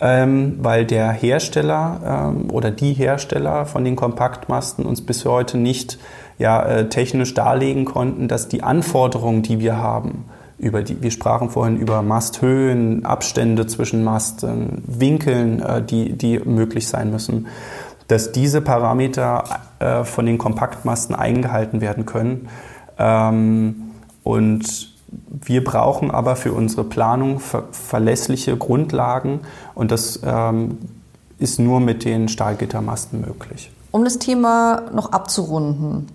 [0.00, 5.98] ähm, weil der Hersteller oder die Hersteller von den Kompaktmasten uns bis heute nicht
[6.38, 10.24] ja, äh, technisch darlegen konnten, dass die Anforderungen, die wir haben,
[10.62, 16.86] über die, wir sprachen vorhin über Masthöhen, Abstände zwischen Masten, Winkeln, äh, die, die möglich
[16.86, 17.48] sein müssen,
[18.06, 19.44] dass diese Parameter
[19.80, 22.48] äh, von den Kompaktmasten eingehalten werden können.
[22.96, 23.90] Ähm,
[24.22, 24.92] und
[25.28, 29.40] wir brauchen aber für unsere Planung ver verlässliche Grundlagen
[29.74, 30.78] und das ähm,
[31.38, 33.72] ist nur mit den Stahlgittermasten möglich.
[33.90, 36.06] Um das Thema noch abzurunden,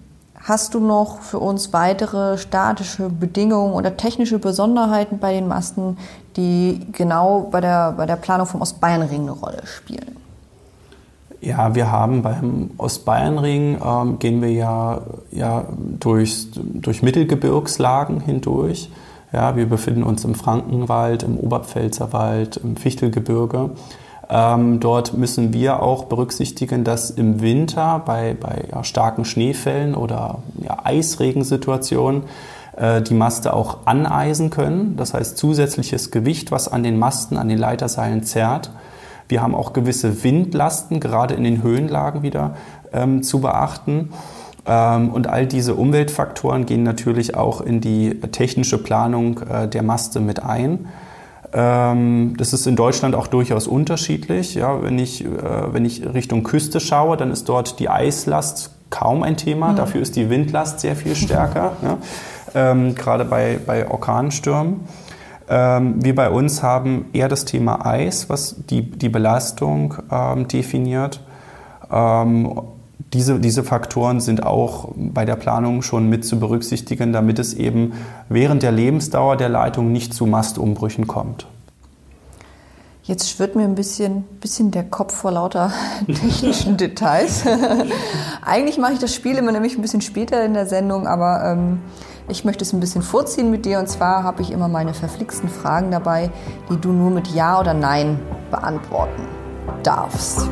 [0.48, 5.98] Hast du noch für uns weitere statische Bedingungen oder technische Besonderheiten bei den Masten,
[6.38, 10.16] die genau bei der, bei der Planung vom Ostbayernring eine Rolle spielen?
[11.42, 15.66] Ja, wir haben beim Ostbayernring ähm, gehen wir ja, ja
[16.00, 18.90] durch, durch Mittelgebirgslagen hindurch.
[19.34, 23.72] Ja, wir befinden uns im Frankenwald, im Oberpfälzerwald, im Fichtelgebirge.
[24.30, 30.40] Ähm, dort müssen wir auch berücksichtigen, dass im Winter bei, bei ja, starken Schneefällen oder
[30.62, 32.24] ja, Eisregensituationen
[32.76, 34.98] äh, die Maste auch aneisen können.
[34.98, 38.72] Das heißt zusätzliches Gewicht, was an den Masten, an den Leiterseilen zerrt.
[39.30, 42.56] Wir haben auch gewisse Windlasten, gerade in den Höhenlagen wieder
[42.94, 44.10] ähm, zu beachten.
[44.66, 50.20] Ähm, und all diese Umweltfaktoren gehen natürlich auch in die technische Planung äh, der Maste
[50.20, 50.88] mit ein.
[51.54, 54.56] Ähm, das ist in Deutschland auch durchaus unterschiedlich.
[54.56, 55.28] Ja, wenn, ich, äh,
[55.72, 59.72] wenn ich Richtung Küste schaue, dann ist dort die Eislast kaum ein Thema.
[59.72, 59.76] Mhm.
[59.78, 61.98] Dafür ist die Windlast sehr viel stärker, ja,
[62.56, 64.82] ähm, gerade bei, bei Orkanstürmen.
[65.50, 71.22] Ähm, wir bei uns haben eher das Thema Eis, was die, die Belastung ähm, definiert.
[73.14, 77.94] Diese, diese Faktoren sind auch bei der Planung schon mit zu berücksichtigen, damit es eben
[78.28, 81.48] während der Lebensdauer der Leitung nicht zu Mastumbrüchen kommt.
[83.04, 85.72] Jetzt schwirrt mir ein bisschen, bisschen der Kopf vor lauter
[86.08, 87.46] technischen Details.
[88.46, 91.80] Eigentlich mache ich das Spiel immer nämlich ein bisschen später in der Sendung, aber ähm,
[92.30, 95.48] Ich möchte es ein bisschen vorziehen mit dir und zwar habe ich immer meine verflixten
[95.48, 96.30] Fragen dabei,
[96.70, 98.20] die du nur mit Ja oder Nein
[98.52, 99.22] beantworten
[99.84, 100.50] darfst.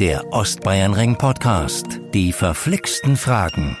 [0.00, 2.00] Der Ostbayernring Podcast.
[2.12, 3.76] Die verflixten Fragen.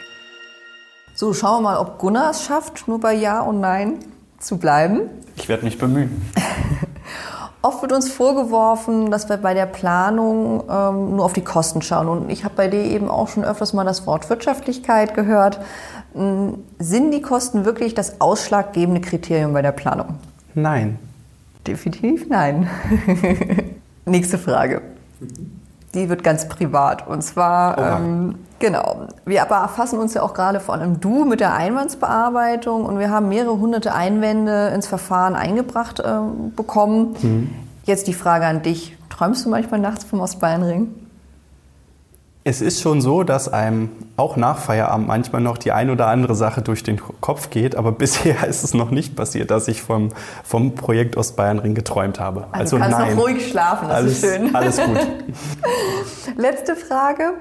[1.16, 3.98] So, schauen wir mal, ob Gunnar es schafft, nur bei Ja und Nein
[4.38, 5.10] zu bleiben.
[5.34, 6.30] Ich werde mich bemühen.
[7.62, 12.06] Oft wird uns vorgeworfen, dass wir bei der Planung ähm, nur auf die Kosten schauen.
[12.06, 15.58] Und ich habe bei dir eben auch schon öfters mal das Wort Wirtschaftlichkeit gehört.
[16.14, 20.14] Ähm, sind die Kosten wirklich das ausschlaggebende Kriterium bei der Planung?
[20.54, 20.96] Nein.
[21.66, 22.70] Definitiv nein.
[24.04, 24.80] Nächste Frage.
[25.94, 27.06] Die wird ganz privat.
[27.06, 31.40] Und zwar, ähm, genau, wir aber erfassen uns ja auch gerade vor allem du mit
[31.40, 36.04] der Einwandsbearbeitung und wir haben mehrere hunderte Einwände ins Verfahren eingebracht äh,
[36.56, 37.16] bekommen.
[37.22, 37.50] Mhm.
[37.84, 38.96] Jetzt die Frage an dich.
[39.10, 41.03] Träumst du manchmal nachts vom Ostbayernring?
[42.46, 46.34] Es ist schon so, dass einem auch nach Feierabend manchmal noch die ein oder andere
[46.34, 50.10] Sache durch den Kopf geht, aber bisher ist es noch nicht passiert, dass ich vom,
[50.44, 52.46] vom Projekt Ostbayernring geträumt habe.
[52.52, 53.16] Also, also du kannst nein.
[53.16, 54.54] noch ruhig schlafen, das alles, ist schön.
[54.54, 55.00] Alles gut.
[56.36, 57.32] Letzte Frage.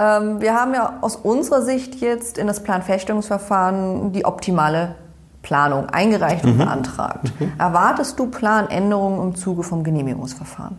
[0.00, 4.96] Ähm, wir haben ja aus unserer Sicht jetzt in das Planfeststellungsverfahren die optimale
[5.42, 6.58] Planung eingereicht und mhm.
[6.58, 7.32] beantragt.
[7.38, 7.52] Mhm.
[7.56, 10.76] Erwartest du Planänderungen im Zuge vom Genehmigungsverfahren?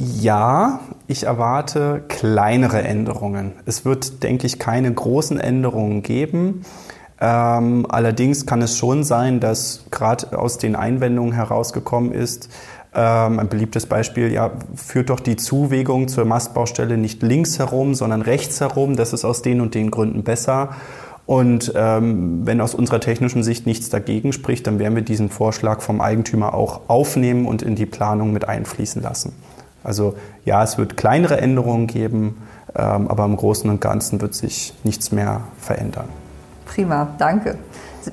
[0.00, 3.54] Ja, ich erwarte kleinere Änderungen.
[3.66, 6.62] Es wird, denke ich, keine großen Änderungen geben.
[7.20, 12.48] Ähm, allerdings kann es schon sein, dass gerade aus den Einwendungen herausgekommen ist,
[12.94, 18.22] ähm, ein beliebtes Beispiel, ja, führt doch die Zuwegung zur Mastbaustelle nicht links herum, sondern
[18.22, 18.94] rechts herum.
[18.94, 20.76] Das ist aus den und den Gründen besser.
[21.26, 25.80] Und ähm, wenn aus unserer technischen Sicht nichts dagegen spricht, dann werden wir diesen Vorschlag
[25.80, 29.32] vom Eigentümer auch aufnehmen und in die Planung mit einfließen lassen.
[29.84, 30.14] Also
[30.44, 32.42] ja, es wird kleinere Änderungen geben,
[32.74, 36.08] ähm, aber im Großen und Ganzen wird sich nichts mehr verändern.
[36.66, 37.56] Prima, danke.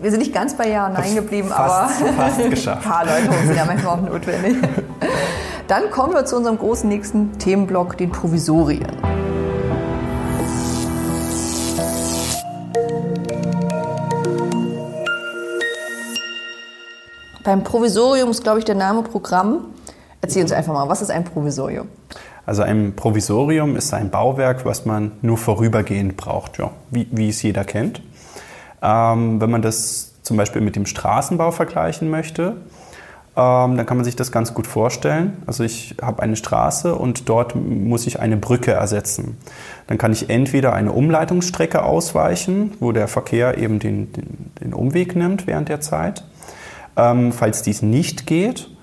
[0.01, 2.85] Wir sind nicht ganz bei Ja und Nein geblieben, fast, aber fast geschafft.
[2.85, 4.57] ein paar Leute sind ja manchmal auch notwendig.
[5.67, 8.87] Dann kommen wir zu unserem großen nächsten Themenblock, den Provisorien.
[17.43, 19.67] Beim Provisorium ist, glaube ich, der Name Programm.
[20.25, 21.87] Erzähl uns einfach mal, was ist ein Provisorium?
[22.47, 27.43] Also ein Provisorium ist ein Bauwerk, was man nur vorübergehend braucht, ja, wie, wie es
[27.43, 28.01] jeder kennt.
[28.81, 32.55] Ähm, wenn man das zum Beispiel mit dem Straßenbau vergleichen möchte,
[33.37, 35.43] ähm, dann kann man sich das ganz gut vorstellen.
[35.45, 39.37] Also ich habe eine Straße und dort muss ich eine Brücke ersetzen.
[39.85, 45.15] Dann kann ich entweder eine Umleitungsstrecke ausweichen, wo der Verkehr eben den, den, den Umweg
[45.15, 46.23] nimmt während der Zeit.
[46.97, 48.74] Ähm, falls dies nicht geht,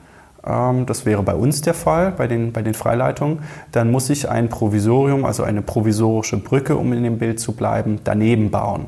[0.43, 3.41] das wäre bei uns der Fall, bei den, bei den Freileitungen.
[3.71, 8.01] Dann muss ich ein Provisorium, also eine provisorische Brücke, um in dem Bild zu bleiben,
[8.03, 8.87] daneben bauen.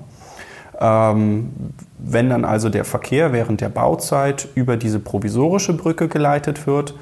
[0.80, 1.52] Ähm,
[1.98, 6.94] wenn dann also der Verkehr während der Bauzeit über diese provisorische Brücke geleitet wird,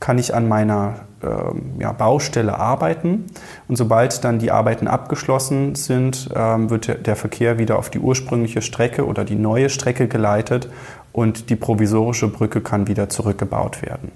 [0.00, 3.26] kann ich an meiner ähm, ja, Baustelle arbeiten.
[3.68, 8.62] Und sobald dann die Arbeiten abgeschlossen sind, ähm, wird der Verkehr wieder auf die ursprüngliche
[8.62, 10.70] Strecke oder die neue Strecke geleitet
[11.12, 14.12] und die provisorische Brücke kann wieder zurückgebaut werden.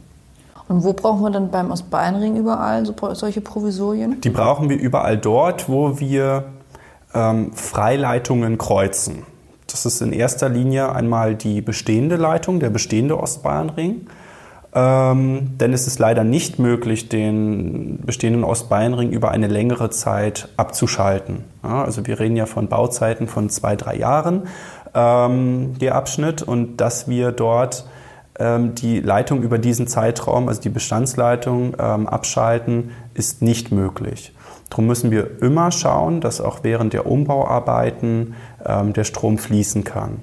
[0.69, 4.21] Und wo brauchen wir dann beim Ostbayernring überall so, solche Provisorien?
[4.23, 6.45] Die brauchen wir überall dort, wo wir
[7.15, 9.25] ähm, Freileitungen kreuzen.
[9.67, 14.07] Das ist in erster Linie einmal die bestehende Leitung, der bestehende Ostbayernring.
[14.77, 21.45] Ähm, denn es ist leider nicht möglich, den bestehenden Ostbayernring über eine längere Zeit abzuschalten.
[21.63, 24.49] Ja, also wir reden ja von Bauzeiten von zwei, drei Jahren
[24.95, 27.87] ähm, der Abschnitt und dass wir dort
[28.39, 34.35] ähm, die Leitung über diesen Zeitraum, also die Bestandsleitung, ähm, abschalten, ist nicht möglich.
[34.71, 40.21] Darum müssen wir immer schauen, dass auch während der Umbauarbeiten ähm, der Strom fließen kann.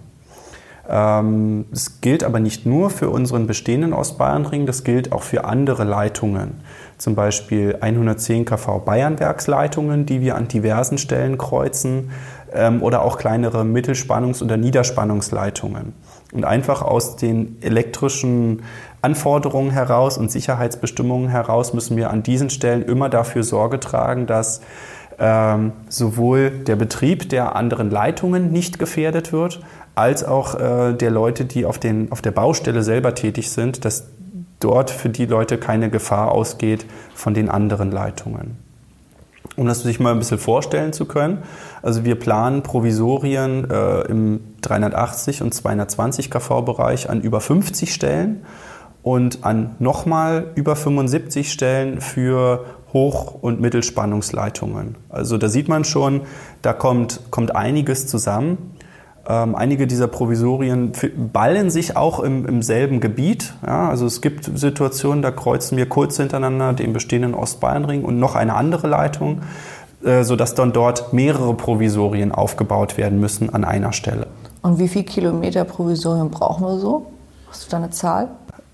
[0.89, 5.85] Ähm, es gilt aber nicht nur für unseren bestehenden Ostbayernring, das gilt auch für andere
[5.85, 6.55] Leitungen.
[6.97, 12.11] Zum Beispiel 110 kV Bayernwerksleitungen, die wir an diversen Stellen kreuzen
[12.53, 15.93] ähm, oder auch kleinere Mittelspannungs- oder Niederspannungsleitungen.
[16.33, 18.63] Und einfach aus den elektrischen
[19.01, 24.61] Anforderungen heraus und Sicherheitsbestimmungen heraus müssen wir an diesen Stellen immer dafür Sorge tragen, dass
[25.19, 29.61] ähm, sowohl der Betrieb der anderen Leitungen nicht gefährdet wird,
[29.93, 34.07] als auch äh, der Leute, die auf, den, auf der Baustelle selber tätig sind, dass
[34.59, 38.57] dort für die Leute keine Gefahr ausgeht von den anderen Leitungen.
[39.57, 41.39] Um das sich mal ein bisschen vorstellen zu können,
[41.81, 48.45] also wir planen Provisorien äh, im 380 und 220 kV-Bereich an über 50 Stellen
[49.03, 54.95] und an nochmal über 75 Stellen für Hoch- und Mittelspannungsleitungen.
[55.09, 56.21] Also da sieht man schon,
[56.61, 58.75] da kommt, kommt einiges zusammen.
[59.27, 60.91] Ähm, einige dieser Provisorien
[61.31, 63.53] ballen sich auch im, im selben Gebiet.
[63.65, 68.35] Ja, also es gibt Situationen, da kreuzen wir kurz hintereinander den bestehenden Ostbayernring und noch
[68.35, 69.41] eine andere Leitung,
[70.03, 74.27] sodass dann dort mehrere Provisorien aufgebaut werden müssen an einer Stelle.
[74.61, 77.07] Und wie viele Kilometer Provisorien brauchen wir so?
[77.49, 78.29] Hast du da eine Zahl?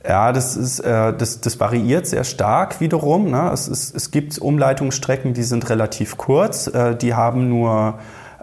[0.07, 3.29] Ja, das, ist, äh, das, das variiert sehr stark wiederum.
[3.29, 3.49] Ne?
[3.51, 6.67] Es, ist, es gibt Umleitungsstrecken, die sind relativ kurz.
[6.67, 7.95] Äh, die haben nur,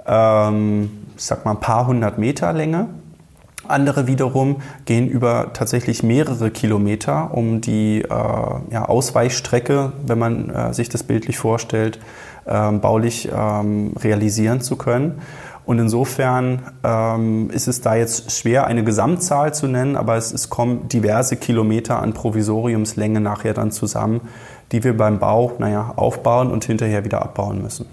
[0.06, 2.88] ähm, ich sag mal, ein paar hundert Meter Länge.
[3.66, 10.74] Andere wiederum gehen über tatsächlich mehrere Kilometer, um die äh, ja, Ausweichstrecke, wenn man äh,
[10.74, 12.00] sich das bildlich vorstellt, äh,
[12.46, 15.20] baulich ähm, realisieren zu können.
[15.66, 20.50] Und insofern ähm, ist es da jetzt schwer, eine Gesamtzahl zu nennen, aber es, es
[20.50, 24.20] kommen diverse Kilometer an Provisoriumslänge nachher dann zusammen,
[24.72, 27.86] die wir beim Bau, naja, aufbauen und hinterher wieder abbauen müssen.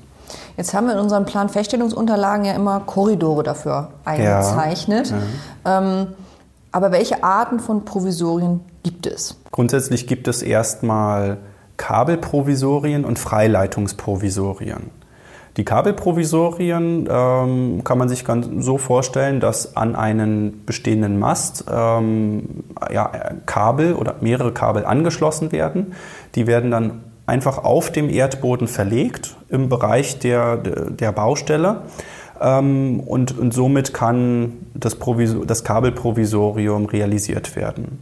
[0.58, 5.12] Jetzt haben wir in unseren Planfeststellungsunterlagen ja immer Korridore dafür eingezeichnet.
[5.12, 5.18] Ja,
[5.72, 6.02] ja.
[6.02, 6.08] Ähm,
[6.74, 9.38] aber welche Arten von Provisorien gibt es?
[9.52, 11.38] Grundsätzlich gibt es erstmal
[11.82, 14.92] Kabelprovisorien und Freileitungsprovisorien.
[15.58, 22.66] Die Kabelprovisorien ähm, kann man sich ganz so vorstellen, dass an einen bestehenden Mast ähm,
[22.94, 23.10] ja,
[23.48, 25.96] Kabel oder mehrere Kabel angeschlossen werden.
[26.36, 31.82] Die werden dann einfach auf dem Erdboden verlegt im Bereich der, der Baustelle.
[32.40, 37.98] Ähm, und, und somit kann das, Provisor, das Kabelprovisorium realisiert werden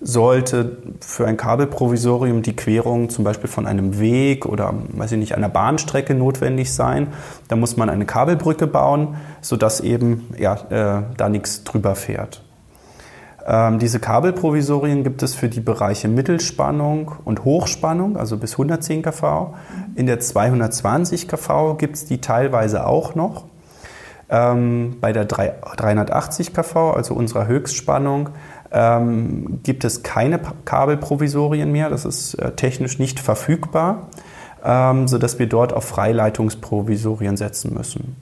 [0.00, 5.34] sollte für ein Kabelprovisorium die Querung zum Beispiel von einem Weg oder weiß ich nicht,
[5.34, 7.08] einer Bahnstrecke notwendig sein,
[7.48, 12.42] dann muss man eine Kabelbrücke bauen, sodass eben ja, äh, da nichts drüber fährt.
[13.48, 19.54] Ähm, diese Kabelprovisorien gibt es für die Bereiche Mittelspannung und Hochspannung, also bis 110 kV.
[19.96, 23.46] In der 220 kV gibt es die teilweise auch noch.
[24.28, 28.28] Ähm, bei der 380 kV, also unserer Höchstspannung,
[28.70, 31.90] ähm, gibt es keine Kabelprovisorien mehr.
[31.90, 34.08] Das ist äh, technisch nicht verfügbar,
[34.64, 38.16] ähm, sodass wir dort auf Freileitungsprovisorien setzen müssen.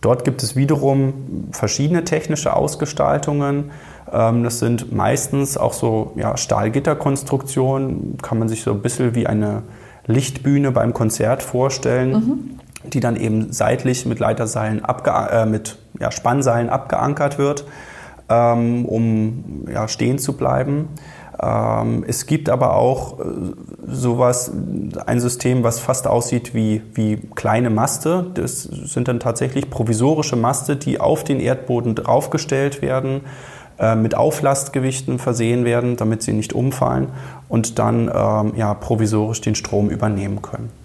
[0.00, 3.70] Dort gibt es wiederum verschiedene technische Ausgestaltungen.
[4.12, 9.26] Ähm, das sind meistens auch so ja, Stahlgitterkonstruktionen, kann man sich so ein bisschen wie
[9.26, 9.62] eine
[10.06, 12.90] Lichtbühne beim Konzert vorstellen, mhm.
[12.90, 17.64] die dann eben seitlich mit Leiterseilen, äh, mit ja, Spannseilen abgeankert wird
[18.34, 20.88] ähm, um ja, stehen zu bleiben.
[21.40, 23.24] Ähm, es gibt aber auch äh,
[23.86, 24.52] sowas,
[25.06, 28.26] ein System, was fast aussieht wie, wie kleine Maste.
[28.34, 33.22] Das sind dann tatsächlich provisorische Maste, die auf den Erdboden draufgestellt werden,
[33.78, 37.08] äh, mit Auflastgewichten versehen werden, damit sie nicht umfallen
[37.48, 40.83] und dann ähm, ja, provisorisch den Strom übernehmen können.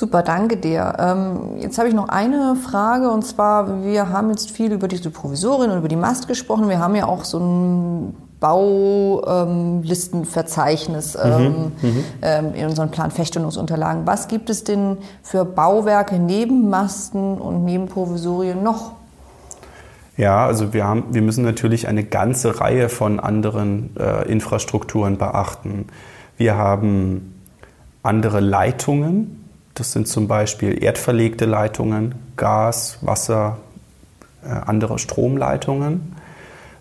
[0.00, 0.94] Super, danke dir.
[0.98, 5.10] Ähm, jetzt habe ich noch eine Frage und zwar, wir haben jetzt viel über diese
[5.10, 6.70] Provisorien und über die Mast gesprochen.
[6.70, 14.06] Wir haben ja auch so ein Baulistenverzeichnis ähm, mhm, mhm, ähm, in unseren Planfeststellungsunterlagen.
[14.06, 18.92] Was gibt es denn für Bauwerke neben Masten und neben Provisorien noch?
[20.16, 25.88] Ja, also wir, haben, wir müssen natürlich eine ganze Reihe von anderen äh, Infrastrukturen beachten.
[26.38, 27.34] Wir haben
[28.02, 29.39] andere Leitungen,
[29.74, 33.58] das sind zum Beispiel erdverlegte Leitungen, Gas, Wasser,
[34.44, 36.16] äh, andere Stromleitungen.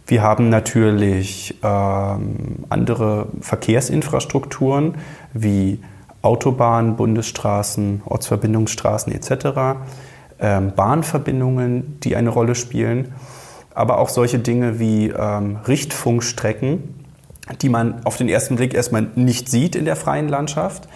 [0.08, 4.96] Wir haben natürlich ähm, andere Verkehrsinfrastrukturen
[5.34, 5.80] wie
[6.22, 9.80] Autobahnen, Bundesstraßen, Ortsverbindungsstraßen etc.,
[10.40, 13.14] ähm, Bahnverbindungen, die eine Rolle spielen,
[13.76, 17.06] aber auch solche Dinge wie ähm, Richtfunkstrecken,
[17.62, 20.88] die man auf den ersten Blick erstmal nicht sieht in der freien Landschaft,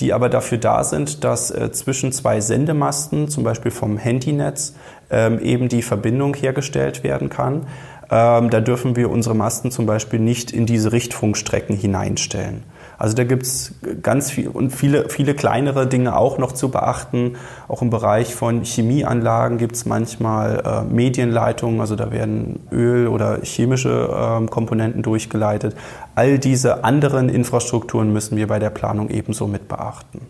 [0.00, 4.74] die aber dafür da sind, dass äh, zwischen zwei Sendemasten, zum Beispiel vom Handynetz,
[5.10, 7.66] ähm, eben die Verbindung hergestellt werden kann.
[8.10, 12.64] Ähm, da dürfen wir unsere Masten zum Beispiel nicht in diese Richtfunkstrecken hineinstellen.
[13.00, 17.36] Also da gibt es ganz viel und viele, viele kleinere Dinge auch noch zu beachten.
[17.66, 23.38] Auch im Bereich von Chemieanlagen gibt es manchmal äh, Medienleitungen, also da werden Öl- oder
[23.42, 25.74] chemische äh, Komponenten durchgeleitet.
[26.14, 30.20] All diese anderen Infrastrukturen müssen wir bei der Planung ebenso mit beachten.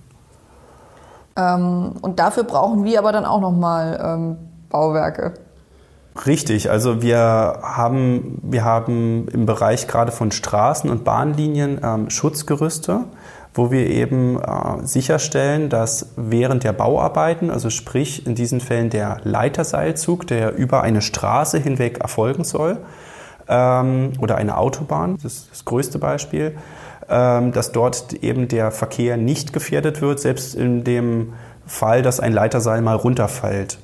[1.36, 4.36] Ähm, und dafür brauchen wir aber dann auch nochmal ähm,
[4.68, 5.34] Bauwerke.
[6.26, 7.18] Richtig, also wir
[7.62, 13.04] haben, wir haben im Bereich gerade von Straßen und Bahnlinien ähm, Schutzgerüste,
[13.54, 19.20] wo wir eben äh, sicherstellen, dass während der Bauarbeiten, also sprich in diesen Fällen der
[19.24, 22.78] Leiterseilzug, der über eine Straße hinweg erfolgen soll,
[23.48, 26.56] ähm, oder eine Autobahn, das ist das größte Beispiel,
[27.08, 31.32] ähm, dass dort eben der Verkehr nicht gefährdet wird, selbst in dem
[31.66, 33.78] Fall, dass ein Leiterseil mal runterfällt.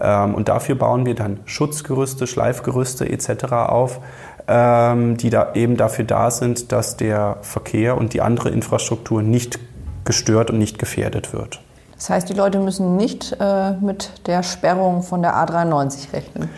[0.00, 3.52] Ähm, und dafür bauen wir dann Schutzgerüste, Schleifgerüste etc.
[3.52, 4.00] auf,
[4.48, 9.58] ähm, die da eben dafür da sind, dass der Verkehr und die andere Infrastruktur nicht
[10.04, 11.60] gestört und nicht gefährdet wird.
[11.94, 16.48] Das heißt, die Leute müssen nicht äh, mit der Sperrung von der A93 rechnen.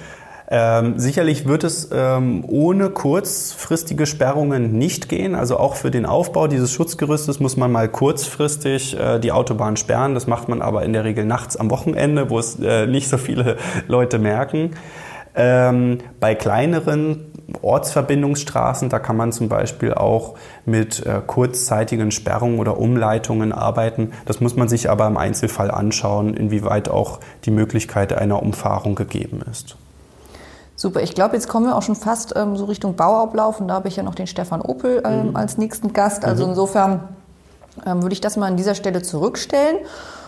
[0.54, 5.34] Ähm, sicherlich wird es ähm, ohne kurzfristige Sperrungen nicht gehen.
[5.34, 10.12] Also auch für den Aufbau dieses Schutzgerüstes muss man mal kurzfristig äh, die Autobahn sperren.
[10.12, 13.16] Das macht man aber in der Regel nachts am Wochenende, wo es äh, nicht so
[13.16, 13.56] viele
[13.88, 14.72] Leute merken.
[15.34, 17.32] Ähm, bei kleineren
[17.62, 20.34] Ortsverbindungsstraßen, da kann man zum Beispiel auch
[20.66, 24.12] mit äh, kurzzeitigen Sperrungen oder Umleitungen arbeiten.
[24.26, 29.40] Das muss man sich aber im Einzelfall anschauen, inwieweit auch die Möglichkeit einer Umfahrung gegeben
[29.50, 29.78] ist.
[30.74, 33.74] Super, ich glaube, jetzt kommen wir auch schon fast ähm, so Richtung Bauablauf und da
[33.74, 35.36] habe ich ja noch den Stefan Opel ähm, mhm.
[35.36, 36.24] als nächsten Gast.
[36.24, 36.50] Also mhm.
[36.50, 37.08] insofern
[37.86, 39.78] ähm, würde ich das mal an dieser Stelle zurückstellen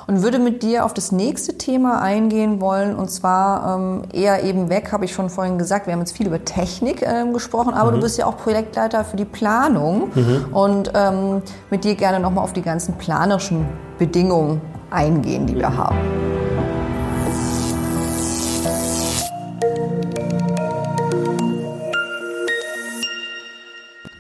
[0.07, 4.69] und würde mit dir auf das nächste Thema eingehen wollen und zwar ähm, eher eben
[4.69, 5.87] weg, habe ich schon vorhin gesagt.
[5.87, 7.97] Wir haben jetzt viel über Technik ähm, gesprochen, aber mhm.
[7.97, 10.47] du bist ja auch Projektleiter für die Planung mhm.
[10.53, 13.67] und ähm, mit dir gerne nochmal auf die ganzen planerischen
[13.99, 15.79] Bedingungen eingehen, die wir mhm.
[15.79, 16.44] haben.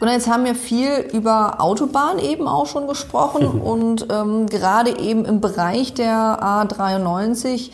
[0.04, 5.24] Und jetzt haben wir viel über Autobahn eben auch schon gesprochen und ähm, gerade eben
[5.24, 7.70] im Bereich der A93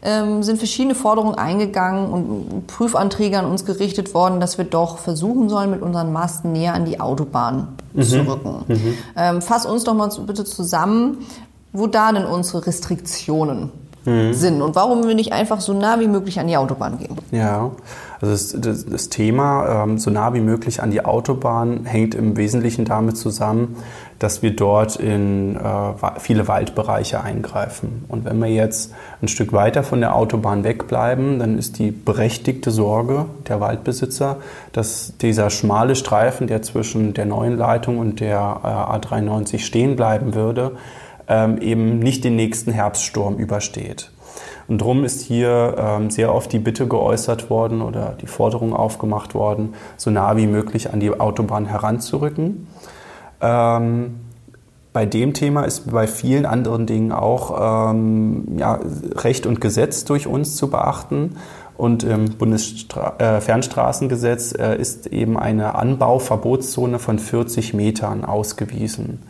[0.00, 5.50] ähm, sind verschiedene Forderungen eingegangen und Prüfanträge an uns gerichtet worden, dass wir doch versuchen
[5.50, 8.02] sollen, mit unseren Masten näher an die Autobahn mhm.
[8.02, 8.64] zu rücken.
[8.66, 8.94] Mhm.
[9.14, 11.18] Ähm, fass uns doch mal bitte zusammen,
[11.74, 13.72] wo da denn unsere Restriktionen
[14.08, 14.32] mhm.
[14.34, 17.16] sind und warum wir nicht einfach so nah wie möglich an die Autobahn gehen.
[17.30, 17.70] Ja,
[18.20, 22.36] also das, das, das Thema ähm, so nah wie möglich an die Autobahn hängt im
[22.36, 23.76] Wesentlichen damit zusammen,
[24.18, 25.60] dass wir dort in äh,
[26.18, 28.04] viele Waldbereiche eingreifen.
[28.08, 28.92] Und wenn wir jetzt
[29.22, 34.38] ein Stück weiter von der Autobahn wegbleiben, dann ist die berechtigte Sorge der Waldbesitzer,
[34.72, 40.34] dass dieser schmale Streifen, der zwischen der neuen Leitung und der äh, A93 stehen bleiben
[40.34, 40.72] würde,
[41.28, 44.10] ähm, eben nicht den nächsten Herbststurm übersteht.
[44.68, 49.34] Und darum ist hier ähm, sehr oft die Bitte geäußert worden oder die Forderung aufgemacht
[49.34, 52.66] worden, so nah wie möglich an die Autobahn heranzurücken.
[53.40, 54.16] Ähm,
[54.92, 58.78] bei dem Thema ist bei vielen anderen Dingen auch ähm, ja,
[59.16, 61.36] Recht und Gesetz durch uns zu beachten.
[61.76, 69.22] Und im Bundesfernstraßengesetz äh, ist eben eine Anbauverbotszone von 40 Metern ausgewiesen.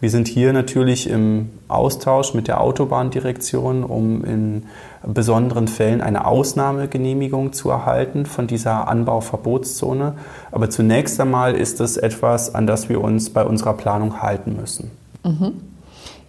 [0.00, 4.62] Wir sind hier natürlich im Austausch mit der Autobahndirektion, um in
[5.06, 10.14] besonderen Fällen eine Ausnahmegenehmigung zu erhalten von dieser Anbauverbotszone.
[10.52, 14.90] Aber zunächst einmal ist es etwas, an das wir uns bei unserer Planung halten müssen.
[15.22, 15.52] Mhm.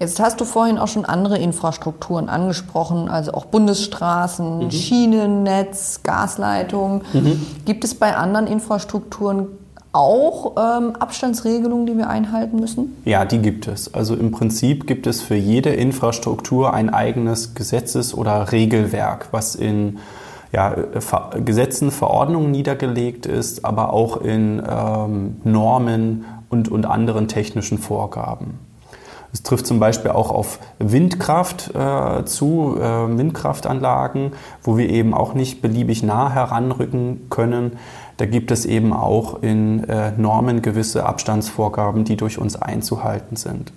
[0.01, 4.71] Jetzt hast du vorhin auch schon andere Infrastrukturen angesprochen, also auch Bundesstraßen, mhm.
[4.71, 7.03] Schienennetz, Gasleitungen.
[7.13, 7.45] Mhm.
[7.65, 9.47] Gibt es bei anderen Infrastrukturen
[9.93, 12.95] auch ähm, Abstandsregelungen, die wir einhalten müssen?
[13.05, 13.93] Ja, die gibt es.
[13.93, 19.99] Also im Prinzip gibt es für jede Infrastruktur ein eigenes Gesetzes- oder Regelwerk, was in
[20.53, 27.77] ja, Ver Gesetzen, Verordnungen niedergelegt ist, aber auch in ähm, Normen und, und anderen technischen
[27.77, 28.59] Vorgaben.
[29.33, 35.33] Es trifft zum Beispiel auch auf Windkraft äh, zu, äh, Windkraftanlagen, wo wir eben auch
[35.33, 37.77] nicht beliebig nah heranrücken können.
[38.21, 43.73] Da gibt es eben auch in äh, Normen gewisse Abstandsvorgaben, die durch uns einzuhalten sind.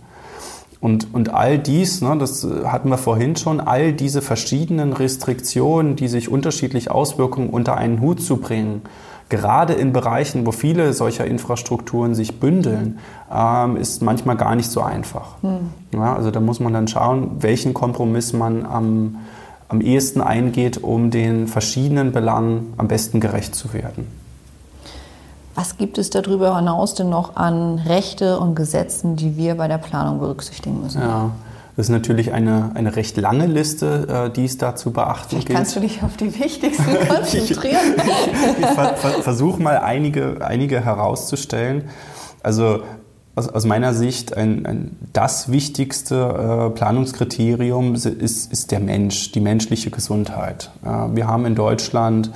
[0.81, 6.09] Und, und all dies, ne, das hatten wir vorhin schon, all diese verschiedenen Restriktionen, die
[6.09, 8.83] sich unterschiedlich auswirken, unter einen Hut zu bringen,
[9.31, 12.99] gerade in Bereichen, wo viele solcher Infrastrukturen sich bündeln,
[13.35, 15.43] ähm, ist manchmal gar nicht so einfach.
[15.43, 15.71] Hm.
[15.95, 19.21] Ja, also da muss man dann schauen, welchen Kompromiss man am,
[19.69, 24.24] am ehesten eingeht, um den verschiedenen Belangen am besten gerecht zu werden.
[25.55, 29.79] Was gibt es darüber hinaus denn noch an Rechte und Gesetzen, die wir bei der
[29.79, 31.01] Planung berücksichtigen müssen?
[31.01, 31.31] Ja.
[31.77, 35.49] Das ist natürlich eine, eine recht lange Liste, äh, die es da zu beachten Vielleicht
[35.49, 35.57] gilt.
[35.57, 37.95] kannst du dich auf die wichtigsten konzentrieren.
[37.97, 41.85] ich, ich ver ver versuche mal einige, einige herauszustellen.
[42.45, 42.83] Also
[43.35, 49.41] aus, aus meiner Sicht ein, ein, das wichtigste äh, Planungskriterium ist, ist der Mensch, die
[49.41, 50.71] menschliche Gesundheit.
[50.83, 52.31] Wir haben in Deutschland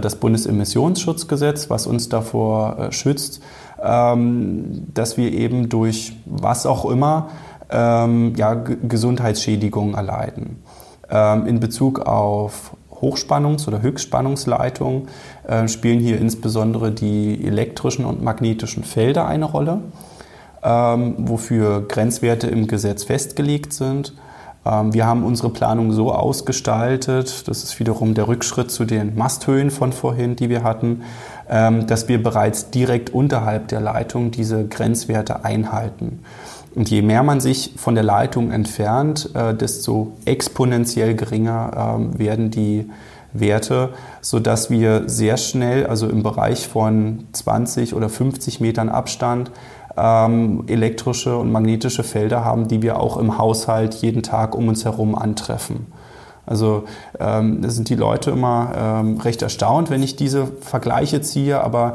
[0.00, 3.40] das Bundesemissionsschutzgesetz, was uns davor äh, schützt,
[3.82, 7.28] ähm, dass wir eben durch was auch immer
[7.70, 10.62] ähm, ja, Gesundheitsschädigungen erleiden.
[11.10, 15.08] Ähm, in Bezug auf Hochspannungs- oder Höchstspannungsleitungen
[15.46, 19.80] äh, spielen hier insbesondere die elektrischen und magnetischen Felder eine Rolle.
[20.66, 24.14] wofür Grenzwerte im Gesetz festgelegt sind.
[24.64, 29.70] Ähm, wir haben unsere Planung so ausgestaltet, das ist wiederum der Rückschritt zu den Masthöhen
[29.70, 31.02] von vorhin, die wir hatten,
[31.48, 36.20] ähm, dass wir bereits direkt unterhalb der Leitung diese Grenzwerte einhalten.
[36.74, 42.50] Und je mehr man sich von der Leitung entfernt, äh, desto exponentiell geringer ähm, werden
[42.50, 42.90] die
[43.32, 43.90] Werte,
[44.20, 49.50] sodass wir sehr schnell, also im Bereich von 20 oder 50 Metern Abstand,
[49.96, 54.84] ähm, elektrische und magnetische Felder haben, die wir auch im Haushalt jeden Tag um uns
[54.84, 55.86] herum antreffen.
[56.46, 56.84] Also
[57.18, 61.94] ähm, da sind die Leute immer ähm, recht erstaunt, wenn ich diese Vergleiche ziehe, aber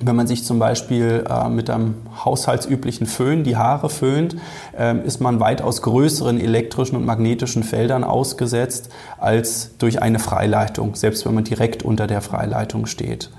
[0.00, 1.94] wenn man sich zum Beispiel äh, mit einem
[2.24, 4.36] haushaltsüblichen Föhn die Haare föhnt,
[4.76, 11.24] äh, ist man weitaus größeren elektrischen und magnetischen Feldern ausgesetzt als durch eine Freileitung, selbst
[11.24, 13.30] wenn man direkt unter der Freileitung steht.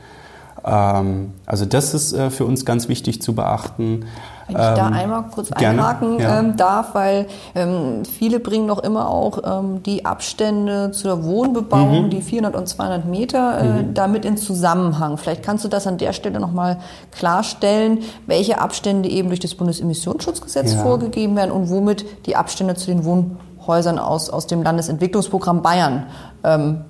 [0.66, 4.06] Ähm, also das ist äh, für uns ganz wichtig zu beachten.
[4.48, 6.40] Wenn ich ähm, da einmal kurz gerne, einhaken ja.
[6.40, 12.10] ähm, darf, weil ähm, viele bringen noch immer auch ähm, die Abstände zur Wohnbebauung, mhm.
[12.10, 13.94] die 400 und 200 Meter, äh, mhm.
[13.94, 15.18] damit in Zusammenhang.
[15.18, 16.78] Vielleicht kannst du das an der Stelle nochmal
[17.12, 20.82] klarstellen, welche Abstände eben durch das Bundesemissionsschutzgesetz ja.
[20.82, 26.08] vorgegeben werden und womit die Abstände zu den Wohnhäusern aus, aus dem Landesentwicklungsprogramm Bayern
[26.44, 26.86] ähm,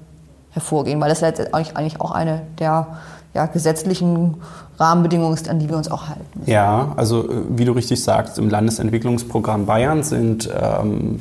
[0.51, 2.97] hervorgehen, weil das jetzt eigentlich auch eine der
[3.35, 4.35] ja, gesetzlichen
[4.79, 6.41] Rahmenbedingungen ist, an die wir uns auch halten.
[6.45, 11.19] Ja, also äh, wie du richtig sagst, im Landesentwicklungsprogramm Bayern sind ähm,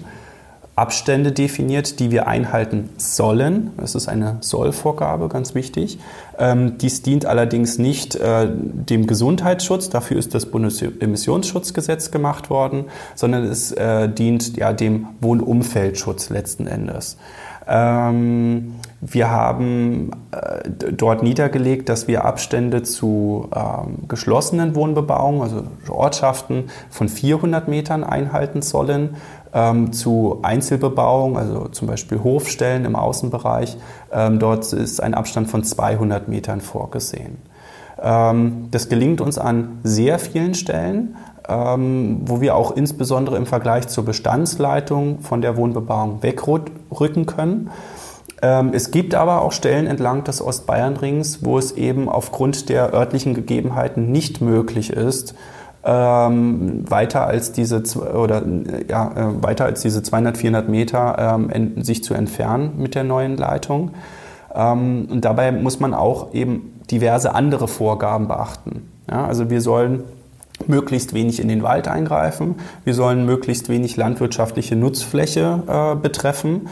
[0.76, 3.70] Abstände definiert, die wir einhalten sollen.
[3.76, 5.98] Das ist eine Sollvorgabe, ganz wichtig.
[6.36, 13.44] Ähm, dies dient allerdings nicht äh, dem Gesundheitsschutz, dafür ist das Bundesemissionsschutzgesetz gemacht worden, sondern
[13.44, 17.18] es äh, dient ja dem Wohnumfeldschutz letzten Endes.
[17.68, 18.74] Ähm,
[19.07, 27.11] wir haben äh, dort niedergelegt, dass wir Abstände zu ähm, geschlossenen Wohnbebauungen, also Ortschaften von
[27.11, 29.16] 400 Metern einhalten sollen,
[29.52, 33.76] ähm, zu Einzelbebauung, also zum Beispiel Hofstellen im Außenbereich.
[34.11, 37.36] Ähm, dort ist ein Abstand von 200 Metern vorgesehen.
[38.02, 43.88] Ähm, das gelingt uns an sehr vielen Stellen, ähm, wo wir auch insbesondere im Vergleich
[43.88, 47.70] zur Bestandsleitung von der Wohnbebauung wegrücken können.
[48.45, 53.32] Ähm, es gibt aber auch Stellen entlang des Ostbayernrings, wo es eben aufgrund der örtlichen
[53.32, 55.34] Gegebenheiten nicht möglich ist,
[55.82, 57.82] ähm, weiter als diese
[58.14, 58.42] oder
[58.86, 63.38] ja äh, weiter als diese 200 400 Meter ähm, sich zu entfernen mit der neuen
[63.38, 63.92] Leitung.
[64.55, 68.88] Und dabei muss man auch eben diverse andere Vorgaben beachten.
[69.11, 70.05] Ja, also wir sollen
[70.68, 72.55] möglichst wenig in den Wald eingreifen.
[72.84, 76.68] Wir sollen möglichst wenig landwirtschaftliche Nutzfläche äh, betreffen.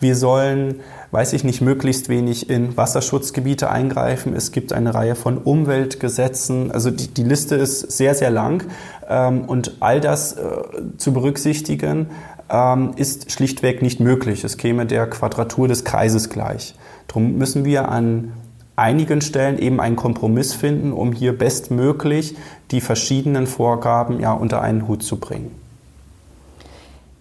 [0.00, 0.76] Wir sollen,
[1.10, 4.34] weiß ich nicht, möglichst wenig in Wasserschutzgebiete eingreifen.
[4.34, 6.70] Es gibt eine Reihe von Umweltgesetzen.
[6.70, 8.64] Also die, die Liste ist sehr, sehr lang.
[9.08, 10.62] Ähm, und all das äh,
[10.96, 12.10] zu berücksichtigen,
[12.50, 14.44] ähm, ist schlichtweg nicht möglich.
[14.44, 16.74] Es käme der Quadratur des Kreises gleich.
[17.08, 18.32] Darum müssen wir an
[18.76, 22.36] einigen Stellen eben einen Kompromiss finden, um hier bestmöglich
[22.70, 25.65] die verschiedenen Vorgaben ja unter einen Hut zu bringen.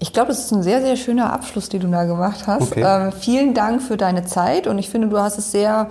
[0.05, 2.73] Ich glaube, das ist ein sehr, sehr schöner Abschluss, den du da gemacht hast.
[2.73, 2.83] Okay.
[2.85, 5.89] Ähm, vielen Dank für deine Zeit und ich finde, du hast es sehr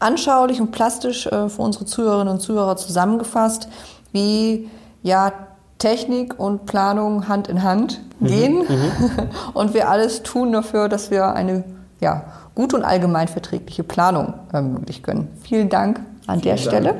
[0.00, 3.68] anschaulich und plastisch äh, für unsere Zuhörerinnen und Zuhörer zusammengefasst,
[4.10, 4.68] wie
[5.04, 5.32] ja
[5.78, 8.90] Technik und Planung Hand in Hand mhm, gehen mhm,
[9.54, 11.62] und wir alles tun dafür, dass wir eine
[12.00, 12.24] ja,
[12.56, 15.28] gute und allgemeinverträgliche Planung ermöglichen können.
[15.42, 16.60] Vielen Dank an Vielen der Dank.
[16.60, 16.94] Stelle.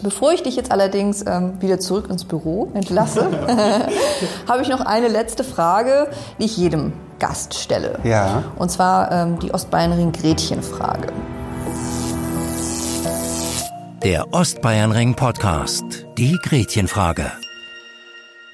[0.00, 3.28] Bevor ich dich jetzt allerdings ähm, wieder zurück ins Büro entlasse,
[4.48, 7.98] habe ich noch eine letzte Frage, die ich jedem Gast stelle.
[8.04, 8.44] Ja.
[8.56, 11.08] Und zwar ähm, die Ostbayernring-Gretchen-Frage.
[14.04, 16.06] Der Ostbayernring-Podcast.
[16.16, 17.32] Die Gretchenfrage.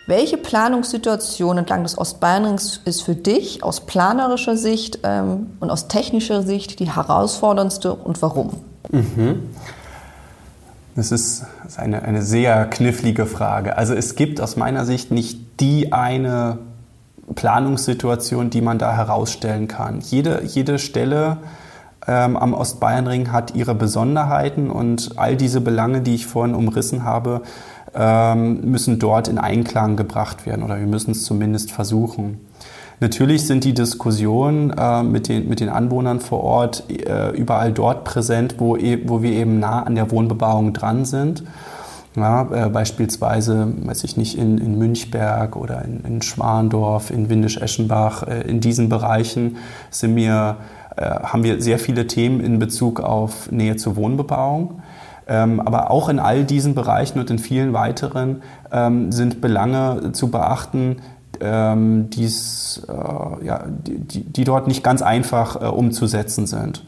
[0.07, 6.43] Welche Planungssituation entlang des Ostbayernrings ist für dich aus planerischer Sicht ähm, und aus technischer
[6.43, 8.63] Sicht die herausforderndste und warum?
[8.91, 9.51] Mhm.
[10.97, 11.45] Das ist
[11.77, 13.77] eine, eine sehr knifflige Frage.
[13.77, 16.59] Also es gibt aus meiner Sicht nicht die eine
[17.35, 20.01] Planungssituation, die man da herausstellen kann.
[20.01, 21.39] Jede, jede Stelle
[22.07, 27.43] ähm, am Ostbayernring hat ihre Besonderheiten und all diese Belange, die ich vorhin umrissen habe,
[27.95, 32.41] ähm, müssen dort in Einklang gebracht werden oder wir müssen es zumindest versuchen.
[33.01, 38.05] Natürlich sind die Diskussionen äh, mit, den, mit den Anwohnern vor Ort äh, überall dort
[38.05, 41.43] präsent, wo, e wo wir eben nah an der Wohnbebauung dran sind.
[42.17, 48.23] Ja, äh, beispielsweise, weiß ich nicht, in, in Münchberg oder in, in Schwandorf, in Windisch-Eschenbach,
[48.23, 49.57] äh, in diesen Bereichen
[49.91, 50.59] sind wir,
[50.97, 54.83] äh, haben wir sehr viele Themen in Bezug auf Nähe zur Wohnbebauung.
[55.27, 60.31] Ähm, aber auch in all diesen Bereichen und in vielen weiteren ähm, sind Belange zu
[60.31, 60.99] beachten,
[61.45, 66.85] ähm, die's, äh, ja, die, die, dort nicht ganz einfach äh, umzusetzen sind.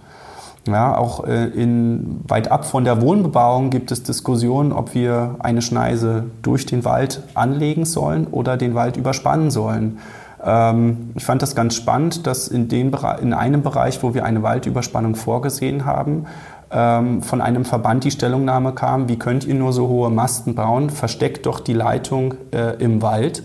[0.66, 5.62] Ja, auch äh, in, weit ab von der Wohnbebauung gibt es Diskussionen, ob wir eine
[5.62, 9.98] Schneise durch den Wald anlegen sollen oder den Wald überspannen sollen.
[10.42, 14.42] Ähm, ich fand das ganz spannend, dass in, dem, in einem Bereich, wo wir eine
[14.42, 16.26] Waldüberspannung vorgesehen haben,
[16.70, 20.90] ähm, von einem Verband die Stellungnahme kam, wie könnt ihr nur so hohe Masten bauen,
[20.90, 23.44] versteckt doch die Leitung äh, im Wald.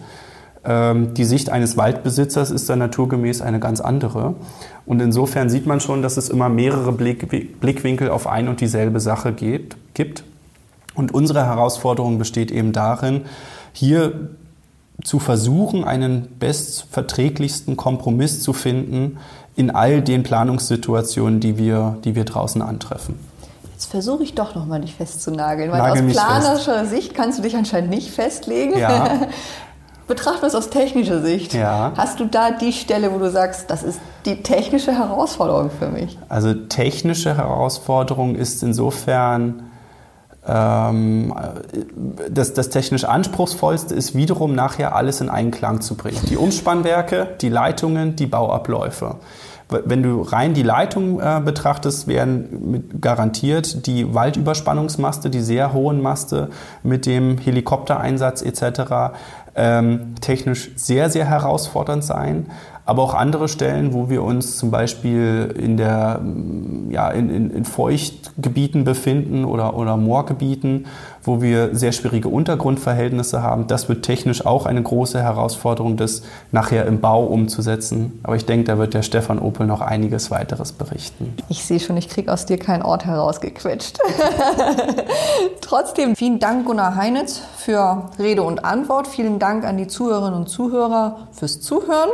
[0.64, 4.36] Ähm, die Sicht eines Waldbesitzers ist dann naturgemäß eine ganz andere.
[4.86, 9.34] Und insofern sieht man schon, dass es immer mehrere Blickwinkel auf ein und dieselbe Sache
[9.34, 10.24] gibt.
[10.93, 13.22] Und unsere Herausforderung besteht eben darin,
[13.74, 14.30] hier
[15.03, 19.18] zu versuchen, einen bestverträglichsten Kompromiss zu finden
[19.55, 23.16] in all den Planungssituationen, die wir, die wir draußen antreffen.
[23.74, 27.55] Jetzt versuche ich doch nochmal dich festzunageln, weil Nagel aus planerischer Sicht kannst du dich
[27.55, 28.78] anscheinend nicht festlegen.
[28.78, 29.22] Ja.
[30.12, 31.53] Betrachten wir es aus technischer Sicht.
[31.53, 31.93] Ja.
[31.95, 36.20] Hast du da die Stelle, wo du sagst, das ist die technische Herausforderung für mich?
[36.28, 39.72] Also technische Herausforderung ist insofern
[40.45, 41.34] ähm,
[42.30, 46.20] das, das technisch anspruchsvollste ist wiederum nachher alles in einen Klang zu bringen.
[46.30, 49.16] Die Umspannwerke, die Leitungen, die Bauabläufe.
[49.70, 56.01] Wenn du rein die Leitung äh, betrachtest, werden mit garantiert die Waldüberspannungsmaste, die sehr hohen
[56.01, 56.49] Maste
[56.84, 59.14] mit dem Helikoptereinsatz etc
[59.56, 62.47] ähm, technisch sehr, sehr herausfordernd sein.
[62.91, 66.19] Aber auch andere Stellen, wo wir uns zum Beispiel in, der,
[66.89, 70.87] ja, in, in, in Feuchtgebieten befinden oder, oder Moorgebieten,
[71.23, 73.67] wo wir sehr schwierige Untergrundverhältnisse haben.
[73.67, 78.19] Das wird technisch auch eine große Herausforderung, das nachher im Bau umzusetzen.
[78.23, 81.33] Aber ich denke, da wird der Stefan Opel noch einiges weiteres berichten.
[81.47, 83.99] Ich sehe schon, ich kriege aus dir keinen Ort herausgequetscht.
[85.61, 89.07] Trotzdem vielen Dank, Gunnar Heinitz, für Rede und Antwort.
[89.07, 92.09] Vielen Dank an die Zuhörerinnen und Zuhörer fürs Zuhören.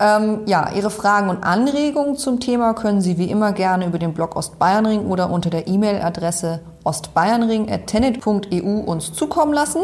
[0.00, 4.14] Ähm, ja, Ihre Fragen und Anregungen zum Thema können Sie wie immer gerne über den
[4.14, 9.82] Blog Ostbayernring oder unter der E-Mail-Adresse ostbayernring.tenet.eu uns zukommen lassen.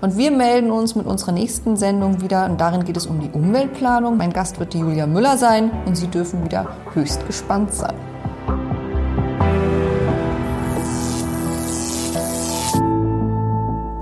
[0.00, 3.30] Und wir melden uns mit unserer nächsten Sendung wieder und darin geht es um die
[3.30, 4.16] Umweltplanung.
[4.16, 7.94] Mein Gast wird die Julia Müller sein und Sie dürfen wieder höchst gespannt sein.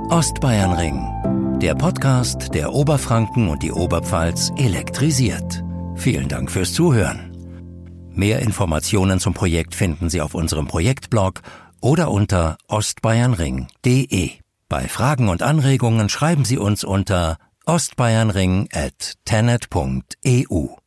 [0.09, 1.09] Ostbayernring,
[1.63, 5.63] der Podcast, der Oberfranken und die Oberpfalz elektrisiert.
[5.95, 7.31] Vielen Dank fürs Zuhören.
[8.11, 11.41] Mehr Informationen zum Projekt finden Sie auf unserem Projektblog
[11.81, 14.31] oder unter ostbayernring.de.
[14.69, 20.82] Bei Fragen und Anregungen schreiben Sie uns unter ostbayernring at tenet.eu.